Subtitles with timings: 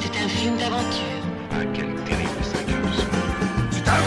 [0.00, 1.22] C'était un film d'aventure.
[1.52, 3.04] Ah, quelle terrible séquence.
[3.70, 4.00] C'est un...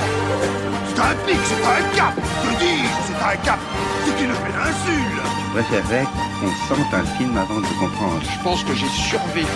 [0.87, 3.59] C'est un pic, c'est pas un cap Je dis, c'est un cap
[4.05, 6.05] C'est une péninsule Je préférerais
[6.39, 8.21] qu'on sente un film avant de comprendre.
[8.21, 9.47] Je pense que j'ai survécu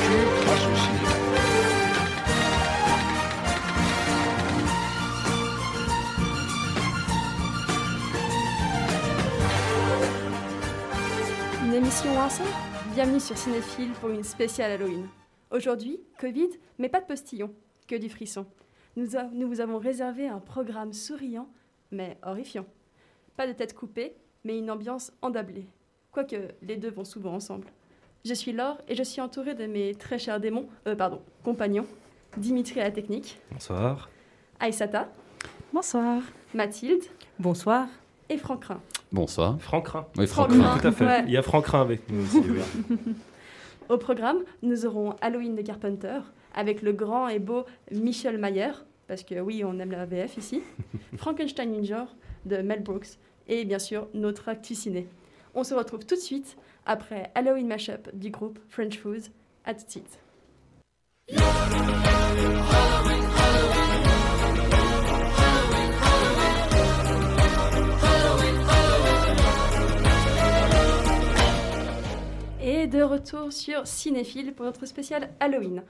[0.45, 1.13] grâce au cinéma.
[11.65, 12.49] Une émission ensemble
[12.93, 15.07] Bienvenue sur Cinéphile pour une spéciale Halloween.
[15.51, 17.53] Aujourd'hui, Covid, mais pas de postillon,
[17.87, 18.45] que du frisson.
[18.95, 21.47] Nous, a- nous vous avons réservé un programme souriant,
[21.91, 22.65] mais horrifiant.
[23.37, 25.67] Pas de tête coupée, mais une ambiance endablée.
[26.11, 27.67] Quoique les deux vont souvent ensemble.
[28.25, 31.85] Je suis Laure et je suis entourée de mes très chers démons, euh, pardon, compagnons.
[32.35, 34.09] Dimitri à la technique, Bonsoir.
[34.59, 35.09] Aïsata,
[35.71, 36.21] Bonsoir.
[36.53, 37.03] Mathilde
[37.39, 37.87] Bonsoir.
[38.29, 38.81] et Franklin.
[39.11, 39.57] Bonsoir.
[39.61, 40.05] Franck Rhin.
[40.17, 40.61] Oui, Franck Franck.
[40.65, 40.77] Rhin.
[40.79, 41.05] Tout à fait.
[41.05, 41.23] Ouais.
[41.27, 42.41] Il y a Franck Rhin avec nous aussi.
[43.89, 46.19] Au programme, nous aurons Halloween de Carpenter
[46.53, 48.71] avec le grand et beau Michel Mayer,
[49.07, 50.61] parce que oui, on aime la VF ici,
[51.17, 52.07] Frankenstein Ninja
[52.45, 55.07] de Mel Brooks et bien sûr notre actu ciné.
[55.55, 59.29] On se retrouve tout de suite après Halloween Mashup du groupe French Foods.
[59.63, 60.19] À tout de suite.
[72.77, 75.81] Et de retour sur Cinéphile pour notre spécial Halloween.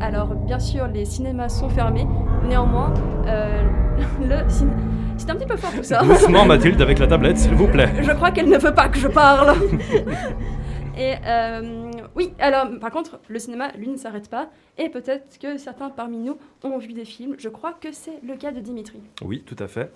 [0.00, 2.04] Alors, bien sûr, les cinémas sont fermés.
[2.48, 2.92] Néanmoins,
[3.28, 3.62] euh,
[4.20, 4.72] le ciné...
[5.18, 6.02] C'est un petit peu fort tout ça.
[6.02, 7.92] Doucement, Mathilde, avec la tablette, s'il vous plaît.
[8.02, 9.56] Je crois qu'elle ne veut pas que je parle.
[10.98, 14.50] Et euh, oui, alors par contre, le cinéma, lui, ne s'arrête pas.
[14.78, 17.36] Et peut-être que certains parmi nous ont vu des films.
[17.38, 19.00] Je crois que c'est le cas de Dimitri.
[19.24, 19.92] Oui, tout à fait.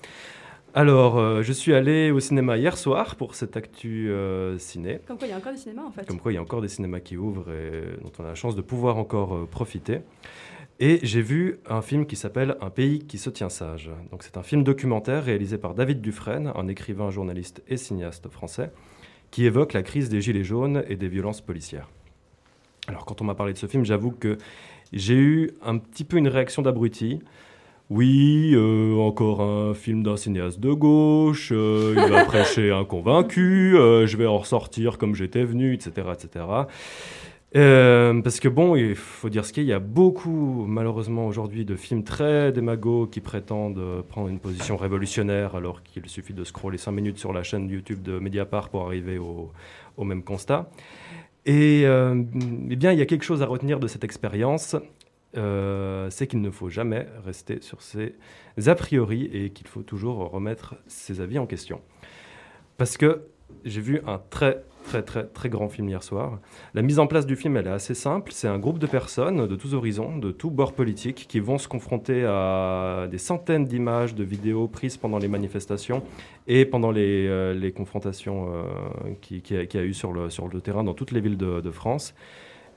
[0.77, 5.01] Alors, euh, je suis allé au cinéma hier soir pour cette actu euh, ciné.
[5.07, 6.07] Comme quoi, il y a encore des cinémas en fait.
[6.07, 8.35] Comme quoi, il y a encore des cinémas qui ouvrent et dont on a la
[8.35, 10.01] chance de pouvoir encore euh, profiter.
[10.79, 13.91] Et j'ai vu un film qui s'appelle Un pays qui se tient sage.
[14.11, 18.71] Donc, c'est un film documentaire réalisé par David Dufresne, un écrivain, journaliste et cinéaste français,
[19.31, 21.89] qui évoque la crise des gilets jaunes et des violences policières.
[22.87, 24.37] Alors, quand on m'a parlé de ce film, j'avoue que
[24.93, 27.21] j'ai eu un petit peu une réaction d'abruti.
[27.89, 33.77] Oui, euh, encore un film d'un cinéaste de gauche, euh, il va prêcher un convaincu,
[33.77, 36.09] euh, je vais en ressortir comme j'étais venu, etc.
[36.13, 36.45] etc.
[37.55, 42.03] Parce que bon, il faut dire ce qu'il y a, beaucoup, malheureusement aujourd'hui, de films
[42.03, 47.19] très démagos qui prétendent prendre une position révolutionnaire alors qu'il suffit de scroller 5 minutes
[47.19, 49.53] sur la chaîne YouTube de Mediapart pour arriver au,
[49.97, 50.69] au même constat.
[51.47, 54.77] Et eh bien, il y a quelque chose à retenir de cette expérience,
[55.37, 58.15] euh, c'est qu'il ne faut jamais rester sur ses
[58.67, 61.81] a priori et qu'il faut toujours remettre ses avis en question.
[62.77, 63.23] Parce que
[63.65, 66.39] j'ai vu un très très très très grand film hier soir.
[66.75, 68.31] La mise en place du film, elle est assez simple.
[68.33, 71.67] C'est un groupe de personnes de tous horizons, de tous bords politiques, qui vont se
[71.67, 76.03] confronter à des centaines d'images, de vidéos prises pendant les manifestations
[76.47, 78.63] et pendant les, euh, confrontations euh,
[79.21, 80.31] qui- qui a- qu'il eu sur le,
[80.61, 82.15] terrain dans toutes les villes de France.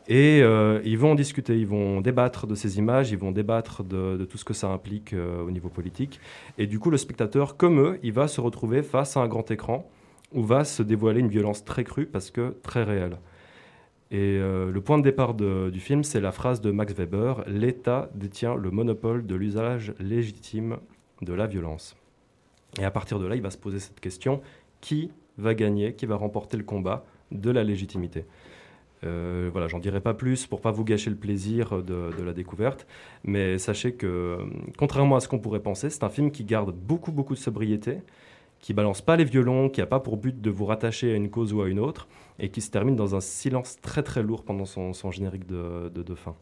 [0.07, 4.25] Et euh, ils vont discuter, ils vont débattre de ces images, ils vont débattre de,
[4.25, 6.19] tout ce que ça implique euh, au niveau politique.
[6.57, 9.49] Et du coup, le spectateur, comme eux, il va se retrouver face à un grand
[9.51, 9.87] écran
[10.33, 13.17] où va se dévoiler une violence très crue parce que très réelle.
[14.11, 18.09] Et euh, le point de départ du film, c'est la phrase de Max Weber L'État
[18.15, 20.77] détient le monopole de l'usage légitime
[21.21, 21.95] de la violence.
[22.79, 24.41] Et à partir de là, il va se poser cette question
[24.81, 28.25] qui va gagner, qui va remporter le combat de la légitimité?
[29.03, 32.85] Euh, voilà, j'en dirai pas plus pour pas vous gâcher le plaisir de, la découverte,
[33.23, 34.37] mais sachez que,
[34.77, 38.01] contrairement à ce qu'on pourrait penser, c'est un film qui garde beaucoup beaucoup de sobriété,
[38.59, 41.29] qui balance pas les violons, qui a pas pour but de vous rattacher à une
[41.29, 42.09] cause ou à une autre,
[42.39, 45.89] et qui se termine dans un silence très très lourd pendant son, son générique de,
[45.89, 46.35] de- fin.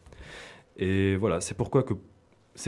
[0.77, 1.85] Et voilà, c'est pourquoi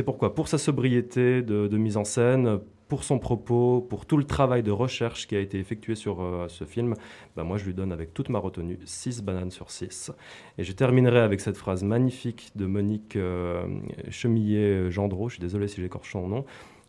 [0.05, 4.63] pourquoi, pour sa sobriété de mise en scène, pour son propos, pour tout le travail
[4.63, 6.95] de recherche qui a été effectué sur euh, ce film,
[7.35, 10.11] bah, moi je lui donne avec toute ma retenue 6 bananes sur 6.
[10.57, 13.65] Et je terminerai avec cette phrase magnifique de Monique euh,
[14.09, 16.45] Chemillet-Gendreau, je suis désolé si j'écorche son nom,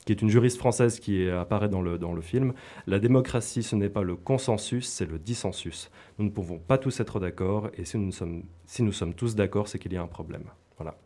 [0.07, 2.55] qui est une juriste française qui apparaît dans le, dans le film.
[2.87, 5.91] La démocratie, ce n'est pas le consensus, c'est le dissensus.
[6.19, 9.37] Nous ne pouvons pas tous être d'accord, et si nous sommes, si nous sommes tous
[9.37, 10.45] d'accord, c'est qu'il y a un problème.
[10.79, 10.97] Voilà.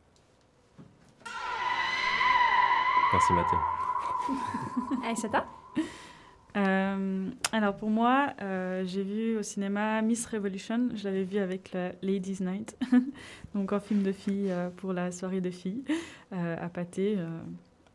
[3.13, 3.84] Merci Mathilde.
[5.05, 5.47] Aïsata
[6.57, 10.91] Euh, alors pour moi, euh, j'ai vu au cinéma Miss Revolution.
[10.95, 12.79] Je l'avais vu avec la Ladies Night,
[13.57, 15.83] donc un film de filles euh, pour la soirée de filles
[16.33, 17.19] euh, à Pâté.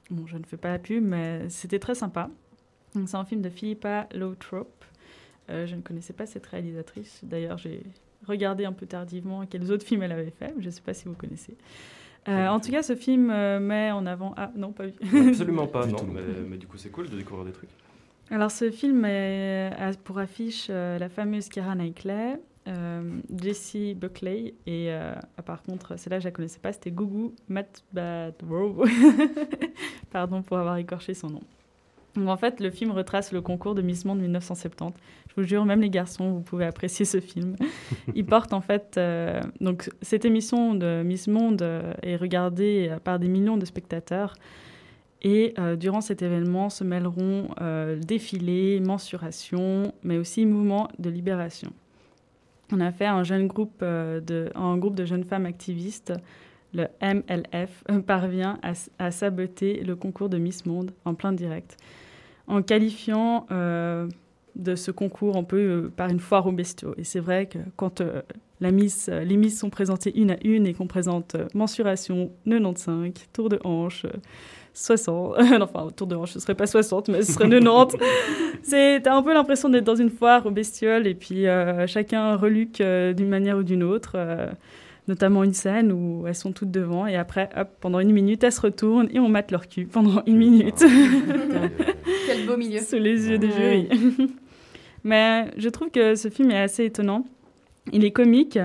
[0.10, 2.30] bon, je ne fais pas la pub, mais c'était très sympa.
[3.06, 4.84] C'est un film de Philippa Lowthorpe.
[5.50, 7.22] Euh, je ne connaissais pas cette réalisatrice.
[7.24, 7.84] D'ailleurs, j'ai
[8.28, 10.54] regardé un peu tardivement quels autres films elle avait fait.
[10.60, 11.56] Je ne sais pas si vous connaissez.
[12.28, 14.34] Euh, en tout cas, ce film euh, met en avant.
[14.38, 14.94] Ah non, pas vu.
[15.30, 16.06] Absolument pas, non.
[16.12, 17.70] Mais, mais, du coup, c'est cool de découvrir des trucs.
[18.30, 22.40] Alors, ce film est, a pour affiche euh, la fameuse Keira Knightley,
[23.36, 28.86] Jessie Buckley et ah, par contre, celle-là, je la connaissais pas, c'était Gugu Matbadrow.
[30.12, 31.42] Pardon pour avoir écorché son nom.
[32.16, 34.94] Donc, en fait, le film retrace le concours de Miss Monde 1970.
[35.30, 37.56] Je vous jure, même les garçons, vous pouvez apprécier ce film.
[38.16, 38.96] Il porte en fait.
[38.98, 44.34] Euh, donc, cette émission de Miss Monde euh, est regardée par des millions de spectateurs.
[45.22, 47.50] Et euh, durant cet événement se mêleront
[48.06, 51.72] défilés, mensuration, mais aussi mouvements de libération.
[52.72, 56.14] On a fait un jeune groupe de, un groupe de jeunes femmes activistes
[56.74, 61.78] le MLF parvient à, à, saboter le concours de Miss Monde en plein direct
[62.50, 64.08] en qualifiant euh,
[64.56, 66.96] de ce concours un peu euh, par une foire aux bestiaux.
[66.98, 68.22] Et c'est vrai que quand euh,
[68.60, 73.48] la miss, les Miss sont présentées une à une et qu'on présente mensuration 95, tour
[73.48, 74.06] de hanche
[74.74, 77.96] 60, enfin tour de hanche ce serait pas 60 mais ce serait 90,
[78.62, 81.46] c'est t'as un peu l'impression d'être dans une foire aux bestioles et puis
[81.88, 84.18] chacun reluque d'une manière ou d'une autre
[85.10, 88.54] notamment une scène où elles sont toutes devant et après, hop, pendant une minute, elles
[88.54, 90.78] se retournent et on mate leur cul pendant une minute.
[92.28, 92.80] Quel beau milieu.
[92.80, 93.90] Sous les yeux des jurys.
[95.04, 97.26] Mais je trouve que ce film est assez étonnant.
[97.92, 98.60] Il est comique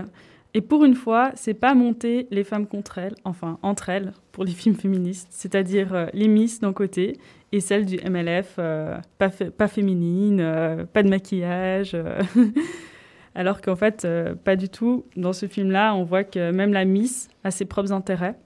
[0.53, 4.45] et pour une fois, c'est pas monter les femmes contre elles, enfin entre elles, pour
[4.45, 7.17] les films féministes, c'est-à-dire euh, les Miss d'un côté
[7.53, 11.97] et celles du MLF, euh, pas, pas féminines, euh, pas de maquillage.
[13.35, 15.05] Alors qu'en fait, euh, pas du tout.
[15.17, 18.37] Dans ce film-là, on voit que même la Miss a ses propres intérêts,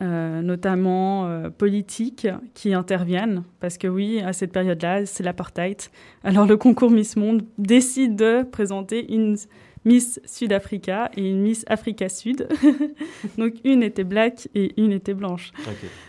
[0.00, 3.42] euh, notamment euh, politiques, qui interviennent.
[3.60, 5.82] Parce que oui, à cette période-là, c'est l'apartheid.
[6.22, 9.36] Alors le concours Miss Monde décide de présenter une
[9.84, 12.46] Miss Sud-Africa et une Miss Africa Sud.
[13.38, 15.50] Donc une était black et une était blanche.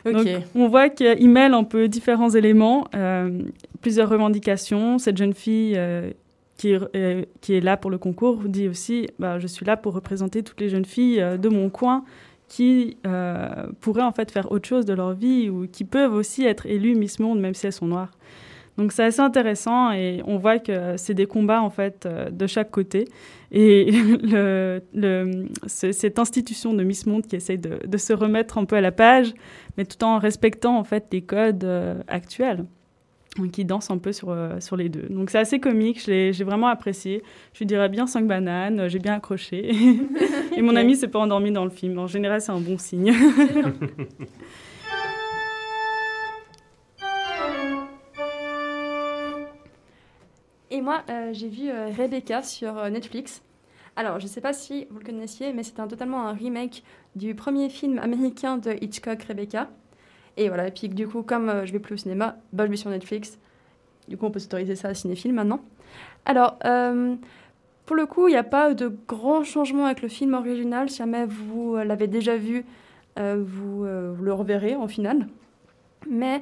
[0.05, 2.87] Donc on voit qu'il mêle un peu différents éléments,
[3.81, 4.97] plusieurs revendications.
[4.97, 5.79] Cette jeune fille
[6.59, 9.77] qui est, euh, qui est là pour le concours, dit aussi bah, Je suis là
[9.77, 12.03] pour représenter toutes les jeunes filles euh, de mon coin
[12.49, 16.43] qui euh, pourraient en fait faire autre chose de leur vie ou qui peuvent aussi
[16.43, 18.11] être élues Miss Monde même si elles sont noires.
[18.77, 22.71] Donc c'est assez intéressant et on voit que c'est des combats en fait de chaque
[22.71, 23.05] côté.
[23.51, 23.91] Et
[25.67, 28.93] cette institution de Miss Monde qui essaye de, de, se remettre un peu à la
[28.93, 29.33] page,
[29.77, 31.67] mais tout en respectant en fait les codes
[32.07, 32.65] actuels
[33.51, 35.07] qui danse un peu sur, euh, sur les deux.
[35.09, 37.23] Donc c'est assez comique, j'ai vraiment apprécié.
[37.53, 39.69] Je dirais bien 5 bananes, j'ai bien accroché.
[40.55, 41.97] Et mon ami s'est pas endormi dans le film.
[41.99, 43.13] En général, c'est un bon signe.
[50.71, 53.41] Et moi, euh, j'ai vu euh, Rebecca sur Netflix.
[53.95, 56.83] Alors, je ne sais pas si vous le connaissiez, mais c'est un, totalement un remake
[57.15, 59.69] du premier film américain de Hitchcock, Rebecca.
[60.39, 62.71] Et voilà, et puis du coup, comme euh, je vais plus au cinéma, bah, je
[62.71, 63.37] vais sur Netflix.
[64.07, 65.59] Du coup, on peut s'autoriser ça à cinéphile maintenant.
[66.25, 67.15] Alors, euh,
[67.85, 70.89] pour le coup, il n'y a pas de grands changements avec le film original.
[70.89, 72.65] Si jamais vous euh, l'avez déjà vu,
[73.17, 75.27] vous, le reverrez en finale.
[76.09, 76.41] Mais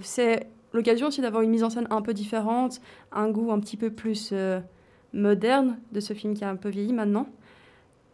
[0.00, 2.80] c'est l'occasion aussi d'avoir une mise en scène un peu différente,
[3.12, 4.34] un goût un petit peu plus
[5.12, 7.28] moderne de ce film qui a un peu vieilli maintenant.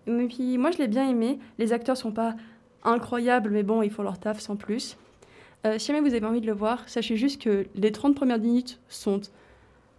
[0.07, 1.39] Et puis moi, je l'ai bien aimé.
[1.59, 2.35] Les acteurs sont pas
[2.85, 4.97] incroyable, mais bon, il faut leur taf sans plus.
[5.67, 8.39] Euh, si jamais vous avez envie de le voir, sachez juste que les 30 premières
[8.39, 9.21] minutes sont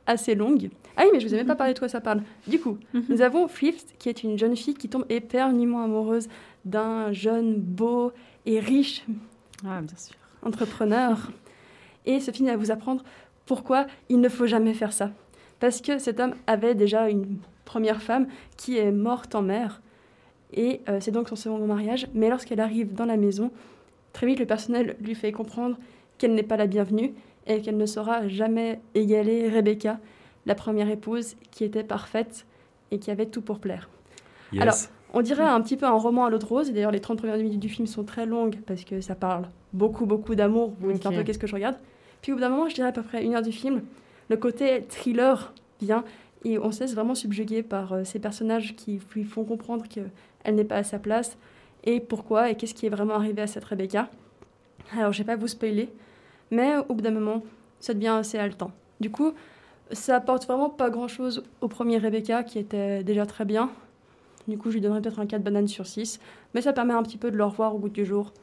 [0.08, 0.70] assez longues.
[0.98, 2.24] Ah oui, mais je vous ai même pas parlé de quoi ça parle.
[2.48, 3.06] Du coup, mhm.
[3.10, 6.28] nous avons Fifth, qui est une jeune fille qui tombe éperdument amoureuse
[6.66, 8.12] d'un jeune, beau
[8.46, 9.06] et riche
[9.66, 10.16] ah, bien sûr.
[10.44, 11.32] entrepreneur.
[12.06, 13.04] Et ce film va vous apprendre
[13.46, 15.12] pourquoi il ne faut jamais faire ça.
[15.60, 19.82] Parce que cet homme avait déjà une première femme qui est morte en mer
[20.54, 22.08] et euh, c'est donc son second mariage.
[22.14, 23.52] Mais lorsqu'elle arrive dans la maison,
[24.14, 25.78] très vite le personnel lui fait comprendre
[26.18, 27.14] qu'elle n'est pas la bienvenue
[27.48, 30.00] et qu'elle ne saura jamais égaler Rebecca,
[30.46, 32.46] la première épouse qui était parfaite
[32.92, 33.90] et qui avait tout pour plaire.
[34.60, 34.76] Alors,
[35.14, 36.70] on dirait un petit peu un roman à l'eau de rose.
[36.70, 39.48] Et d'ailleurs, les 30 premières minutes du film sont très longues parce que ça parle
[39.74, 40.74] beaucoup, beaucoup d'amour.
[40.80, 41.78] Vous dites un peu qu'est-ce que je regarde.
[42.22, 43.82] Puis au bout d'un moment, je dirais à peu près une heure du film,
[44.30, 46.04] le côté thriller vient
[46.44, 50.02] et on se laisse vraiment subjuguer par euh, ces personnages qui lui font comprendre que
[50.44, 51.38] elle n'est pas à sa place,
[51.84, 54.10] et pourquoi, et qu'est-ce qui est vraiment arrivé à cette Rebecca.
[54.98, 55.90] Alors, je vais pas vous spoiler,
[56.50, 57.44] mais au bout d'un moment,
[57.80, 58.72] ça devient assez haletant.
[59.00, 59.34] Du coup,
[59.92, 63.70] ça apporte vraiment pas grand-chose au premier Rebecca, qui était déjà très bien.
[64.48, 66.20] Du coup, je lui donnerais peut-être un 4 bananes sur 6,
[66.54, 68.34] mais ça permet un petit peu de le revoir au goût du jour.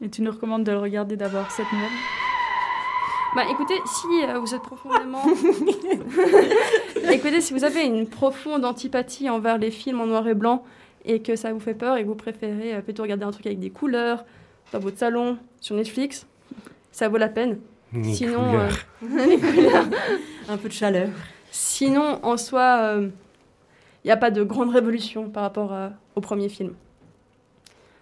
[0.00, 2.27] Et tu nous recommandes de le regarder d'abord, cette nouvelle?
[3.34, 5.22] Bah écoutez, si euh, vous êtes profondément...
[7.12, 10.64] écoutez, si vous avez une profonde antipathie envers les films en noir et blanc
[11.04, 13.46] et que ça vous fait peur et que vous préférez euh, plutôt regarder un truc
[13.46, 14.24] avec des couleurs
[14.72, 16.26] dans votre salon, sur Netflix,
[16.92, 17.58] ça vaut la peine.
[18.02, 18.68] Sinon, euh,
[19.26, 19.86] les couleurs.
[20.48, 21.08] Un peu de chaleur.
[21.50, 23.00] Sinon, en soi,
[24.04, 26.74] il n'y a pas de grande révolution par rapport euh, au premier film.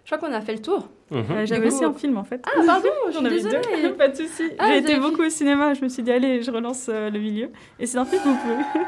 [0.07, 0.89] Je crois qu'on a fait le tour.
[1.11, 1.25] Mhm.
[1.33, 2.41] Euh, J'avais aussi un film en fait.
[2.47, 3.83] Ah, pardon, je J'en suis avais désolée.
[3.83, 4.45] deux, pas de souci.
[4.59, 7.11] Ah, J'ai été avez beaucoup au cinéma, je me suis dit, allez, je relance euh,
[7.11, 7.51] le milieu.
[7.79, 8.85] Et c'est un film que vous pouvez.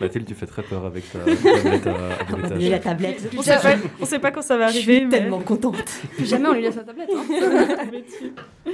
[0.00, 1.18] Mathilde, tu fais très peur avec ta
[1.62, 1.94] tablette à, à
[2.32, 3.30] On a donné la tablette.
[3.36, 4.96] On sait pas, on sait pas quand ça va Je arriver.
[4.96, 5.76] suis mais- tellement contente.
[6.16, 7.10] Plus jamais on lui laisse la tablette.
[7.14, 8.70] hein.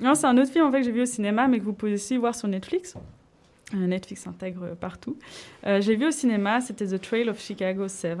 [0.00, 1.72] Non, c'est un autre film en fait que j'ai vu au cinéma, mais que vous
[1.72, 2.94] pouvez aussi voir sur Netflix.
[3.74, 5.16] Euh, Netflix s'intègre euh, partout.
[5.66, 8.16] Euh, j'ai vu au cinéma, c'était The Trail of Chicago 7,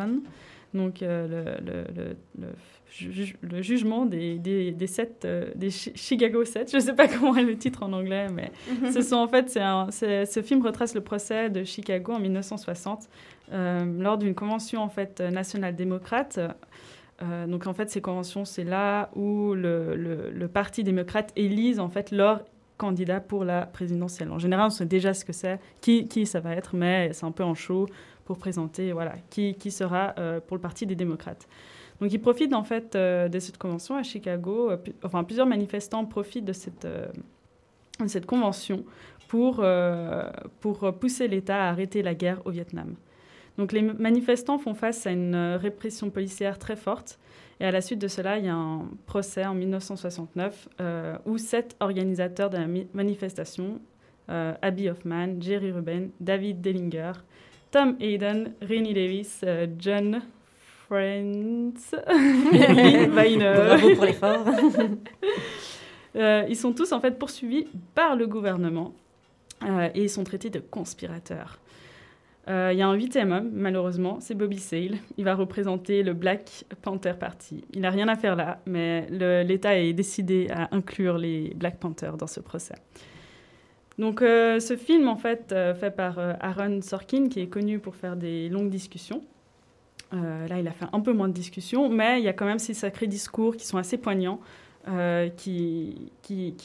[0.74, 2.48] donc euh, le, le, le, le
[2.90, 6.70] ju- le jugement des, des, des, sept, euh, des Chi- Chicago 7.
[6.70, 8.50] Je ne sais pas comment est le titre en anglais, mais
[8.92, 13.08] ce sont en fait, un- ce film retrace le procès de Chicago en 1960
[13.52, 16.38] euh, lors d'une convention en fait nationale démocrate.
[17.48, 21.88] Donc en fait, ces conventions, c'est là où le, le, le Parti démocrate élise en
[21.88, 22.44] fait leur
[22.76, 24.30] candidat pour la présidentielle.
[24.30, 27.26] En général, on sait déjà ce que c'est, qui, qui ça va être, mais c'est
[27.26, 27.88] un peu en show
[28.28, 31.48] pour présenter voilà, qui, qui sera euh, pour le Parti des démocrates.
[31.98, 36.04] Donc ils profitent en fait euh, de cette convention à Chicago, euh, enfin plusieurs manifestants
[36.04, 36.86] profitent de cette,
[38.06, 38.84] cette convention
[39.28, 39.64] pour,
[40.60, 42.96] pour pousser l'État à arrêter la guerre au Vietnam.
[43.56, 47.18] Donc les manifestants font face à une répression policière très forte.
[47.60, 51.38] Et à la suite de cela, il y a un procès en 1969 euh, où
[51.38, 53.80] sept organisateurs de la manifestation,
[54.28, 57.12] Abby Hoffman, Jerry Rubin, David Dellinger,
[57.70, 60.22] Tom Hayden, Rennie Davis, euh, John
[60.86, 61.94] Friends,
[63.14, 63.54] Weiner.
[63.54, 64.44] Bravo pour l'effort.
[66.16, 68.94] Euh, ils sont tous en fait poursuivis par le gouvernement
[69.62, 71.60] euh, et ils sont traités de conspirateurs.
[72.48, 74.96] Euh, Il y a un huitième homme, malheureusement, c'est Bobby Sale.
[75.18, 77.62] Il va représenter le Black Panther Party.
[77.72, 79.06] Il n'a rien à faire là, mais
[79.44, 82.74] l'État est décidé à inclure les Black Panthers dans ce procès.
[83.98, 87.80] Donc euh, ce film, en fait, euh, fait par euh, Aaron Sorkin, qui est connu
[87.80, 89.22] pour faire des longues discussions.
[90.10, 92.58] Là, il a fait un peu moins de discussions, mais il y a quand même
[92.58, 94.40] ces sacrés discours qui sont assez poignants
[95.36, 96.10] qui,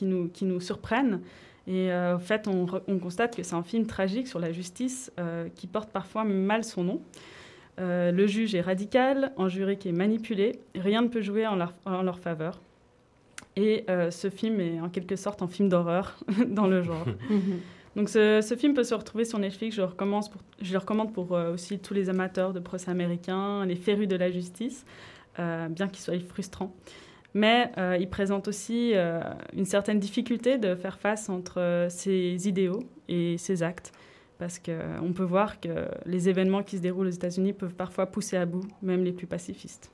[0.02, 1.20] nous, surprennent.
[1.68, 5.12] Et en fait, on, constate que c'est un film tragique sur la justice
[5.56, 7.02] qui porte parfois mal son nom.
[7.80, 11.74] Le juge est radical, un jury qui est manipulé, rien ne peut jouer en leur,
[11.84, 12.62] en leur faveur.
[13.56, 16.18] Et euh, ce film est en quelque sorte un film d'horreur
[16.48, 17.06] dans le genre.
[17.96, 19.76] Donc ce, ce film peut se retrouver sur Netflix.
[19.76, 22.90] Je le recommande pour, je le recommande pour euh, aussi tous les amateurs de procès
[22.90, 24.84] américains, les férus de la justice,
[25.38, 26.76] euh, bien qu'il soit frustrant.
[27.34, 29.22] Mais euh, il présente aussi euh,
[29.54, 33.92] une certaine difficulté de faire face entre euh, ses idéaux et ses actes.
[34.38, 38.36] Parce qu'on peut voir que les événements qui se déroulent aux États-Unis peuvent parfois pousser
[38.36, 39.92] à bout même les plus pacifistes.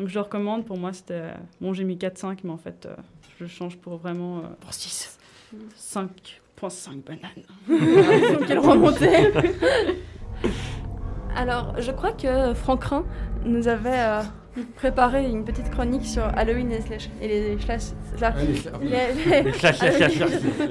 [0.00, 0.64] Donc je le recommande.
[0.64, 1.24] Pour moi, c'était.
[1.60, 2.94] Bon, j'ai mis 4-5, mais en fait, euh,
[3.38, 4.38] je change pour vraiment.
[4.38, 5.18] euh, Pour 6.
[5.78, 7.20] 5.5 bananes.
[8.46, 9.30] Quelle remontée
[11.36, 13.04] Alors, je crois que Franck Rhin
[13.44, 14.22] nous avait euh,
[14.76, 17.58] préparé une petite chronique sur Halloween et, les slash- et les les-.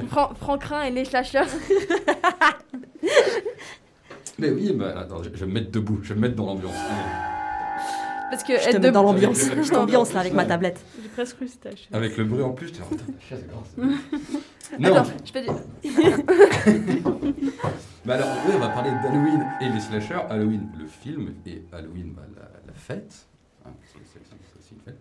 [0.09, 1.41] Fran- Franck Rhin et les slashers.
[4.39, 6.45] Mais oui, bah, attends, je, je vais me mettre debout, je vais me mettre dans
[6.45, 6.73] l'ambiance.
[8.29, 9.39] Parce que Je te être mets dans l'ambiance.
[9.39, 10.79] Je t'ambiance là avec ma tablette.
[11.01, 11.87] J'ai presque cru que c'était haché.
[11.91, 12.81] Avec le bruit en plus, tu.
[14.79, 17.01] Non, Attends, je fais du...
[18.05, 20.21] bah alors, oui, on va parler d'Halloween et les slashers.
[20.29, 23.25] Halloween, le film, et Halloween, bah, la, la fête.
[23.65, 24.99] Hein, c'est c'est- c'est aussi une fête.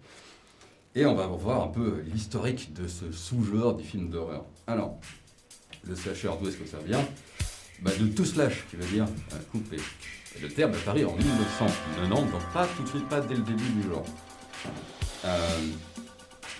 [0.94, 4.46] Et on va voir un peu l'historique de ce sous-genre du film d'horreur.
[4.66, 4.98] Alors,
[5.86, 7.04] le slasher, d'où est-ce que ça vient
[7.82, 9.04] bah, De tout slash, qui veut dire?
[9.34, 9.76] Euh, coupé.
[9.76, 9.80] Et
[10.42, 13.82] le terme est en 1990, donc pas tout de suite, pas dès le début du
[13.88, 14.04] genre.
[15.24, 15.58] Euh,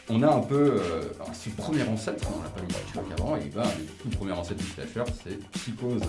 [0.09, 1.03] on a un peu euh,
[1.35, 4.63] ce premier ancêtre, on l'a pas mis Hitchcock avant, et ben, le tout premier ancêtre
[4.63, 6.03] du slasher, c'est Psychose.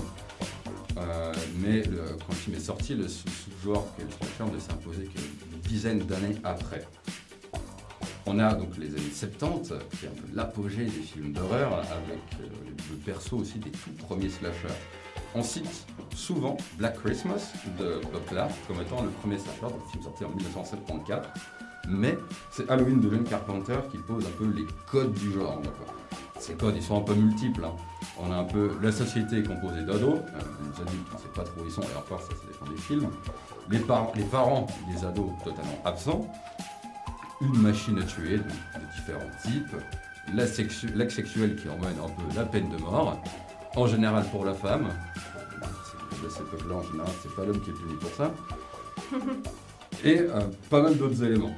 [0.97, 4.71] Euh, mais quand le film est sorti, le sous- sous-genre que le slasher ne s'est
[4.71, 6.85] imposé qu'une dizaine d'années après.
[8.25, 12.19] On a donc les années 70, qui est un peu l'apogée des films d'horreur, avec
[12.41, 12.47] euh,
[12.91, 14.67] le perso aussi des tout premiers slashers.
[15.35, 20.03] On cite souvent Black Christmas de Bob Clark comme étant le premier slasher, donc film
[20.03, 21.27] sorti en 1974.
[21.87, 22.17] Mais
[22.51, 25.61] c'est Halloween de John Carpenter qui pose un peu les codes du genre.
[26.39, 27.63] Ces codes, ils sont un peu multiples.
[27.65, 27.73] hein.
[28.17, 30.21] On a un peu la société composée d'ados, euh,
[30.73, 32.71] les adultes, on ne sait pas trop où ils sont, et encore, ça, ça dépend
[32.71, 33.09] des films.
[33.69, 36.25] Les, par- les parents des ados totalement absents.
[37.41, 39.75] Une machine à tuer de, de différents types.
[40.33, 43.21] la sexu- l'acte sexuel qui emmène un peu la peine de mort,
[43.75, 44.89] en général pour la femme.
[46.71, 48.31] En général, c'est pas l'homme qui est puni pour ça.
[50.03, 51.53] Et euh, pas mal d'autres éléments.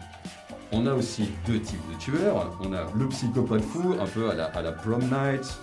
[0.72, 2.58] On a aussi deux types de tueurs.
[2.62, 5.60] On a le psychopathe fou, un peu à la, à la prom night,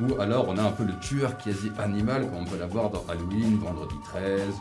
[0.00, 3.04] ou alors on a un peu le tueur quasi animal, comme on peut l'avoir dans
[3.08, 4.54] Halloween, Vendredi 13.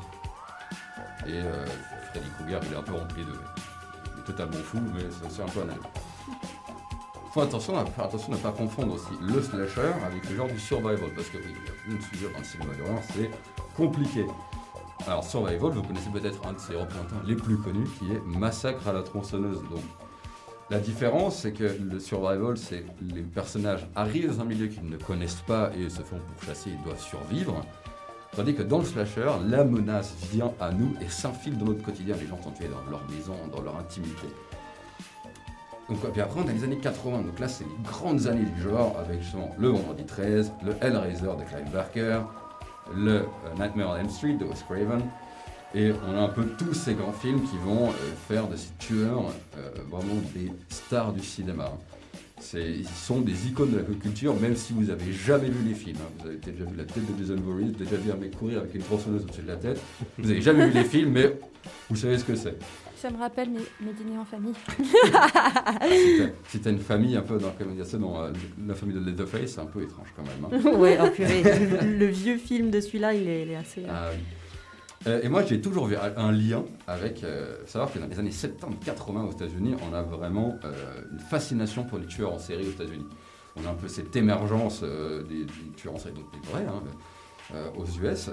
[1.27, 1.65] Et euh,
[2.11, 3.31] Freddy Krueger, il est un peu rempli de.
[3.31, 5.79] Il est totalement fou, mais c'est un peu animal.
[7.35, 11.27] Faut attention à ne pas confondre aussi le slasher avec le genre du survival, parce
[11.27, 13.29] que sujets dans le cinéma d'horreur, c'est
[13.75, 14.25] compliqué.
[15.05, 18.87] Alors survival, vous connaissez peut-être un de ses représentants les plus connus, qui est Massacre
[18.87, 19.59] à la tronçonneuse.
[19.63, 19.83] Donc,
[20.69, 24.95] la différence, c'est que le survival, c'est les personnages arrivent dans un milieu qu'ils ne
[24.95, 27.65] connaissent pas et se font pourchasser et doivent survivre.
[28.33, 32.15] Tandis que dans le slasher, la menace vient à nous et s'infile dans notre quotidien.
[32.15, 34.27] Les gens sont tués dans leur maison, dans leur intimité.
[35.89, 37.21] Donc, puis après, on a les années 80.
[37.21, 41.21] Donc là, c'est les grandes années du genre avec justement le Vendredi 13, le Hellraiser
[41.25, 42.21] de Clive Barker,
[42.95, 43.23] le euh,
[43.59, 45.01] Nightmare on Elm Street de Wes Craven.
[45.75, 47.91] Et on a un peu tous ces grands films qui vont euh,
[48.27, 49.25] faire de ces tueurs
[49.57, 51.71] euh, vraiment des stars du cinéma.
[52.53, 55.97] Ils sont des icônes de la culture, même si vous avez jamais vu les films.
[56.01, 56.11] hein.
[56.19, 58.75] Vous avez déjà vu la tête de Jason Voorhees, déjà vu un mec courir avec
[58.75, 59.79] une tronçonneuse au-dessus de la tête.
[60.17, 61.37] Vous avez jamais vu les films, mais
[61.89, 62.57] vous savez ce que c'est.
[63.05, 64.55] Ça me rappelle mes, mes dîners en famille.
[66.47, 68.31] Si t'as- Si une famille un peu dans, comme ça dans euh,
[68.65, 70.43] la famille de Leatherface, c'est un peu étrange quand même.
[70.65, 70.71] hein.
[70.79, 71.43] ouais, oh purée.
[71.43, 73.81] Le, le vieux film de celui-là, il est, il est assez.
[73.83, 74.23] euh, Ah oui.
[75.07, 77.23] Euh, et moi, j'ai toujours vu un lien avec.
[77.23, 80.71] euh, savoir que dans les années 70-80 aux États-Unis, on a vraiment euh,
[81.11, 83.05] une fascination pour les tueurs en série aux États-Unis.
[83.55, 86.65] On a un peu cette émergence euh, des, des tueurs en série, donc des vrais,
[86.65, 86.81] hein,
[87.53, 88.31] euh, aux US.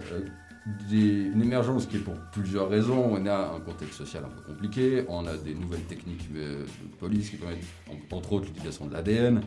[0.93, 3.11] Une émergence qui est pour plusieurs raisons.
[3.13, 6.97] On a un contexte social un peu compliqué, on a des nouvelles techniques euh, de
[6.99, 9.43] police qui permettent, en- entre autres, l'utilisation de l'ADN.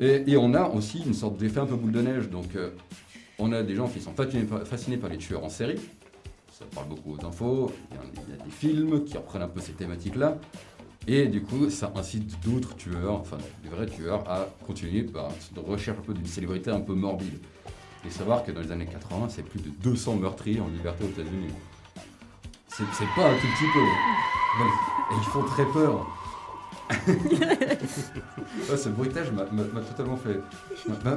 [0.00, 2.30] Et, on a aussi une sorte d'effet un peu boule de neige.
[2.30, 2.70] Donc, euh,
[3.38, 5.78] on a des gens qui sont fascinés par, les tueurs en série.
[6.50, 7.70] Ça parle beaucoup aux infos.
[7.90, 10.38] Il y a, des films qui reprennent un peu ces thématiques-là.
[11.06, 15.62] Et du coup, ça incite d'autres tueurs, enfin des vrais tueurs, à continuer par une
[15.62, 17.38] recherche un peu d'une célébrité un peu morbide.
[18.06, 21.08] Et savoir que dans les années 80, c'est plus de 200 meurtriers en liberté aux
[21.08, 21.52] États-Unis.
[22.68, 22.84] C'est
[23.14, 23.80] pas un tout petit peu.
[23.80, 26.06] Et ils font très peur.
[28.76, 29.44] Ce bruitage m'a
[29.82, 30.40] totalement fait,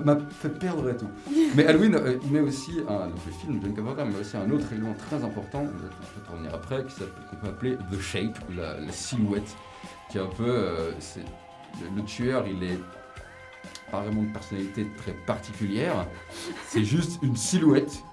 [0.06, 1.10] m'a- fait perdre et tout.
[1.56, 4.72] Mais Halloween euh, met aussi, un, donc le film de Carpenter, mais aussi un autre
[4.72, 9.56] élément très important, on va revenir après, qu'on peut appeler The Shape, la, la silhouette,
[10.12, 10.92] qui est un peu, euh,
[11.96, 12.80] le tueur, il est
[13.94, 16.08] pas vraiment de personnalité très particulière,
[16.68, 18.04] c'est juste une silhouette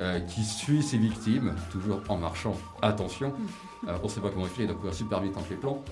[0.00, 2.56] euh, qui suit ses victimes, toujours en marchant.
[2.80, 3.34] Attention,
[3.86, 5.82] euh, on sait pas comment il fait, il doit courir super vite entre les plans,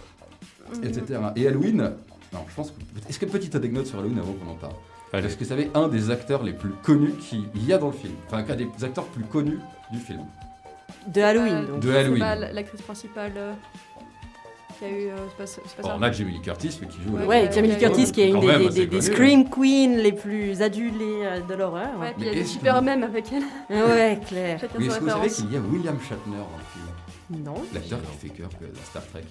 [0.83, 1.21] etc.
[1.37, 1.93] Et Halloween,
[2.33, 4.73] non, je pense que, est-ce que petite anecdote sur Halloween avant qu'on en parle?
[5.13, 5.27] Allez.
[5.27, 7.93] Est-ce que vous savez un des acteurs les plus connus qu'il y a dans le
[7.93, 8.15] film?
[8.29, 9.59] Enfin, un des acteurs plus connus
[9.93, 10.21] du film?
[11.07, 11.81] De Halloween, Euh, donc.
[11.81, 12.53] De Halloween.
[12.53, 13.33] l'actrice principale
[14.83, 15.09] euh, qui a eu.
[15.09, 17.13] euh, c'est pas, c'est pas Bon, ça on a Jamie Lee Curtis, mais qui joue.
[17.15, 19.49] Ouais, le- Ouais, Jamie Lee Curtis, qui est une des, même, des- des- des Scream
[19.49, 21.89] Queens les plus adulées euh, de l'horreur.
[22.01, 23.43] Ouais, puis il y a des super que- mèmes avec elle.
[23.77, 24.59] Ouais, clair.
[24.79, 27.45] Mais est-ce que vous savez qu'il y a William Shatner dans le film?
[27.45, 27.55] Non.
[27.75, 29.23] L'acteur qui fait euh, dans Star Trek.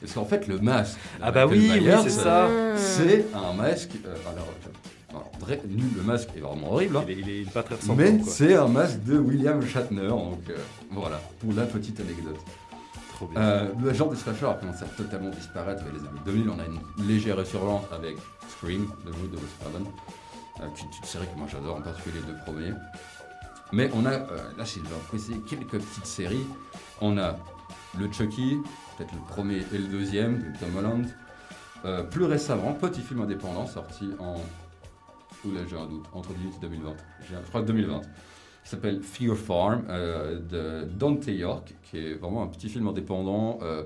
[0.00, 0.98] Parce qu'en fait, le masque.
[1.22, 2.48] Ah bah oui, oui, c'est ça.
[2.76, 3.90] C'est un masque.
[4.06, 4.70] euh, alors, euh,
[5.10, 6.96] alors, vrai- nul, le masque est vraiment horrible.
[6.96, 7.04] hein.
[7.08, 8.04] Il est, il est- il est pas très ressemblant.
[8.12, 8.32] Mais quoi.
[8.32, 10.54] c'est un masque de William Shatner, donc euh,
[10.90, 12.36] voilà, pour la petite anecdote.
[13.36, 16.48] Euh, le genre des slashers a commencé à totalement disparaître avec les années 2000.
[16.50, 18.16] On a une légère résurgence avec
[18.48, 19.86] Scream, de Wood de Wes Craven,
[20.60, 22.72] euh, qui série que moi j'adore, en particulier les deux premiers.
[23.72, 26.46] Mais on a, euh, là je vais préciser quelques petites séries.
[27.00, 27.36] On a
[27.98, 28.58] le Chucky,
[28.96, 31.06] peut-être le premier et le deuxième, de Tom Holland.
[31.84, 34.36] Euh, plus récemment, petit film indépendant sorti en.
[35.44, 36.92] Oula, j'ai un doute, entre 2018 et 2020.
[37.28, 38.00] J'ai un- Je crois que 2020
[38.64, 43.58] qui s'appelle Fear Farm euh, de Dante York, qui est vraiment un petit film indépendant
[43.62, 43.84] euh,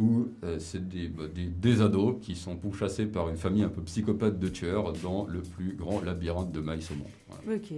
[0.00, 3.68] où euh, c'est des, bah, des, des ados qui sont pourchassés par une famille un
[3.68, 7.08] peu psychopathe de tueurs dans le plus grand labyrinthe de maïs au monde.
[7.28, 7.58] Voilà.
[7.58, 7.72] Ok.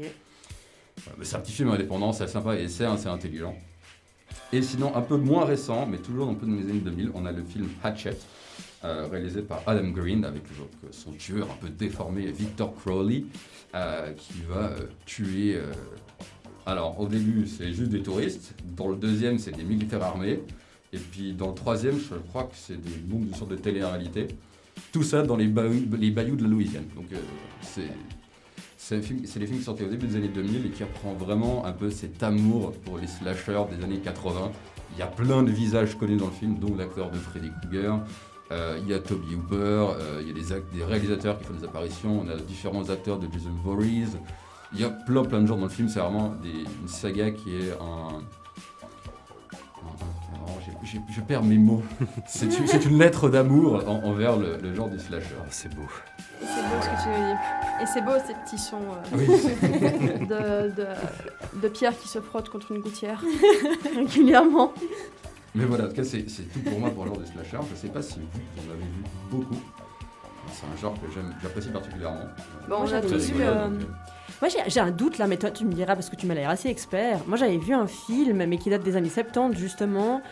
[1.23, 3.57] C'est un petit film indépendant, c'est sympa et c'est assez intelligent.
[4.53, 7.25] Et sinon, un peu moins récent, mais toujours un peu dans les années 2000, on
[7.27, 8.17] a le film Hatchet,
[8.85, 10.43] euh, réalisé par Adam Green, avec
[10.91, 13.25] son tueur un peu déformé, Victor Crowley,
[13.75, 15.61] euh, qui va euh, tuer.
[16.67, 18.55] Alors, au début, c'est juste des touristes.
[18.77, 20.41] Dans le deuxième, c'est des militaires armés.
[20.93, 24.29] Et puis, dans le troisième, je crois que c'est des membres d'une sorte de télé-réalité.
[24.93, 26.85] Tout ça dans les bayous, les de la Louisiane.
[26.95, 27.17] Donc, euh,
[27.63, 27.91] c'est.
[28.77, 28.99] C'est
[29.39, 31.91] des films qui sortaient au début des années 2000 et qui reprend vraiment un peu
[31.91, 34.51] cet amour pour les slashers des années 80.
[34.95, 38.01] Il y a plein de visages connus dans le film, dont l'acteur de Freddy Krueger.
[38.51, 41.65] Euh, Il y a Toby Hooper, euh, il y a des réalisateurs qui font des
[41.65, 44.17] apparitions, on a différents acteurs de Jason Voorhees.
[44.73, 47.31] Il y a plein plein de gens dans le film, c'est vraiment des- une saga
[47.33, 48.21] qui est un...
[51.13, 51.83] je perds mes mots.
[52.27, 52.47] C'est
[52.87, 55.35] une, lettre d'amour en- envers le, le genre du slasher.
[55.39, 55.83] Oh, c'est beau.
[56.43, 57.39] Et c'est beau ce que tu veux dire.
[57.83, 62.49] Et c'est beau ces petits sons euh, Oui, de, de, de pierre qui se frottent
[62.49, 63.23] contre une gouttière
[63.95, 64.73] régulièrement.
[65.55, 67.59] mais voilà, en tout cas, c'est c'est tout pour moi pour le genre du slasher.
[67.71, 68.27] Je sais pas si vous,
[68.71, 69.57] en avez vu beaucoup.
[70.53, 72.25] C'est un genre que j'aime- j'apprécie particulièrement.
[72.69, 72.91] Bon, vu,
[74.41, 76.49] Moi j'ai un doute là, mais toi tu me diras parce que tu m'as l'air
[76.51, 77.21] assez expert.
[77.27, 80.23] Moi j'avais vu un film, mais qui date des années 70 justement,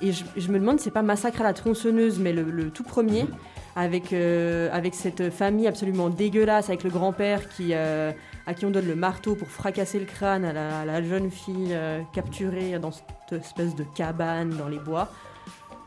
[0.00, 2.70] et je, je me demande si c'est pas Massacre à la tronçonneuse, mais le, le
[2.70, 3.28] tout premier, Mhm.
[3.76, 8.10] avec, euh, avec cette famille absolument dégueulasse, avec le grand-père qui, euh,
[8.46, 11.30] à qui on donne le marteau pour fracasser le crâne à la, à la jeune
[11.30, 15.08] fille euh, capturée dans cette espèce de cabane dans les bois.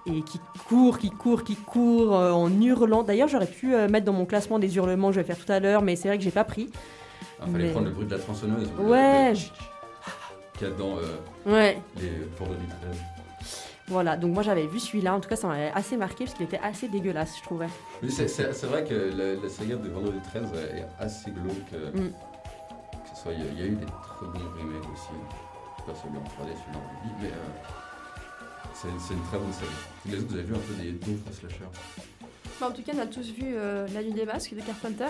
[0.05, 3.03] Et qui court, qui court, qui court euh, en hurlant.
[3.03, 5.59] D'ailleurs, j'aurais pu euh, mettre dans mon classement des hurlements je vais faire tout à
[5.59, 6.69] l'heure, mais c'est vrai que j'ai pas pris.
[7.45, 8.69] Il fallait Mais- prendre le bruit de la tronçonneuse.
[8.79, 9.49] Ouais, je-
[10.57, 11.81] Qu'il y a dans euh, ouais.
[11.99, 12.97] les Vendredi 13.
[13.87, 16.45] Voilà, donc moi j'avais vu celui-là, en tout cas ça m'avait assez marqué parce qu'il
[16.45, 17.67] était assez dégueulasse, je trouvais.
[18.01, 21.73] Oui, c'est- c'est c'est vrai que la, la saga de Vendredi 13 est assez glauque.
[21.73, 22.11] euh, Mm.
[22.11, 25.09] Que ce soit, il y a- il y, a eu des très bons remakes aussi.
[25.85, 27.67] Pas celui en 3D, celui en 8 mais euh,
[28.73, 29.69] c'est c'est une très bonne série.
[30.05, 31.65] Les autres, vous avez vu un peu des d'autres slashers
[32.61, 35.05] En tout cas, on a tous vu euh, La nuit des masques de Carpenter.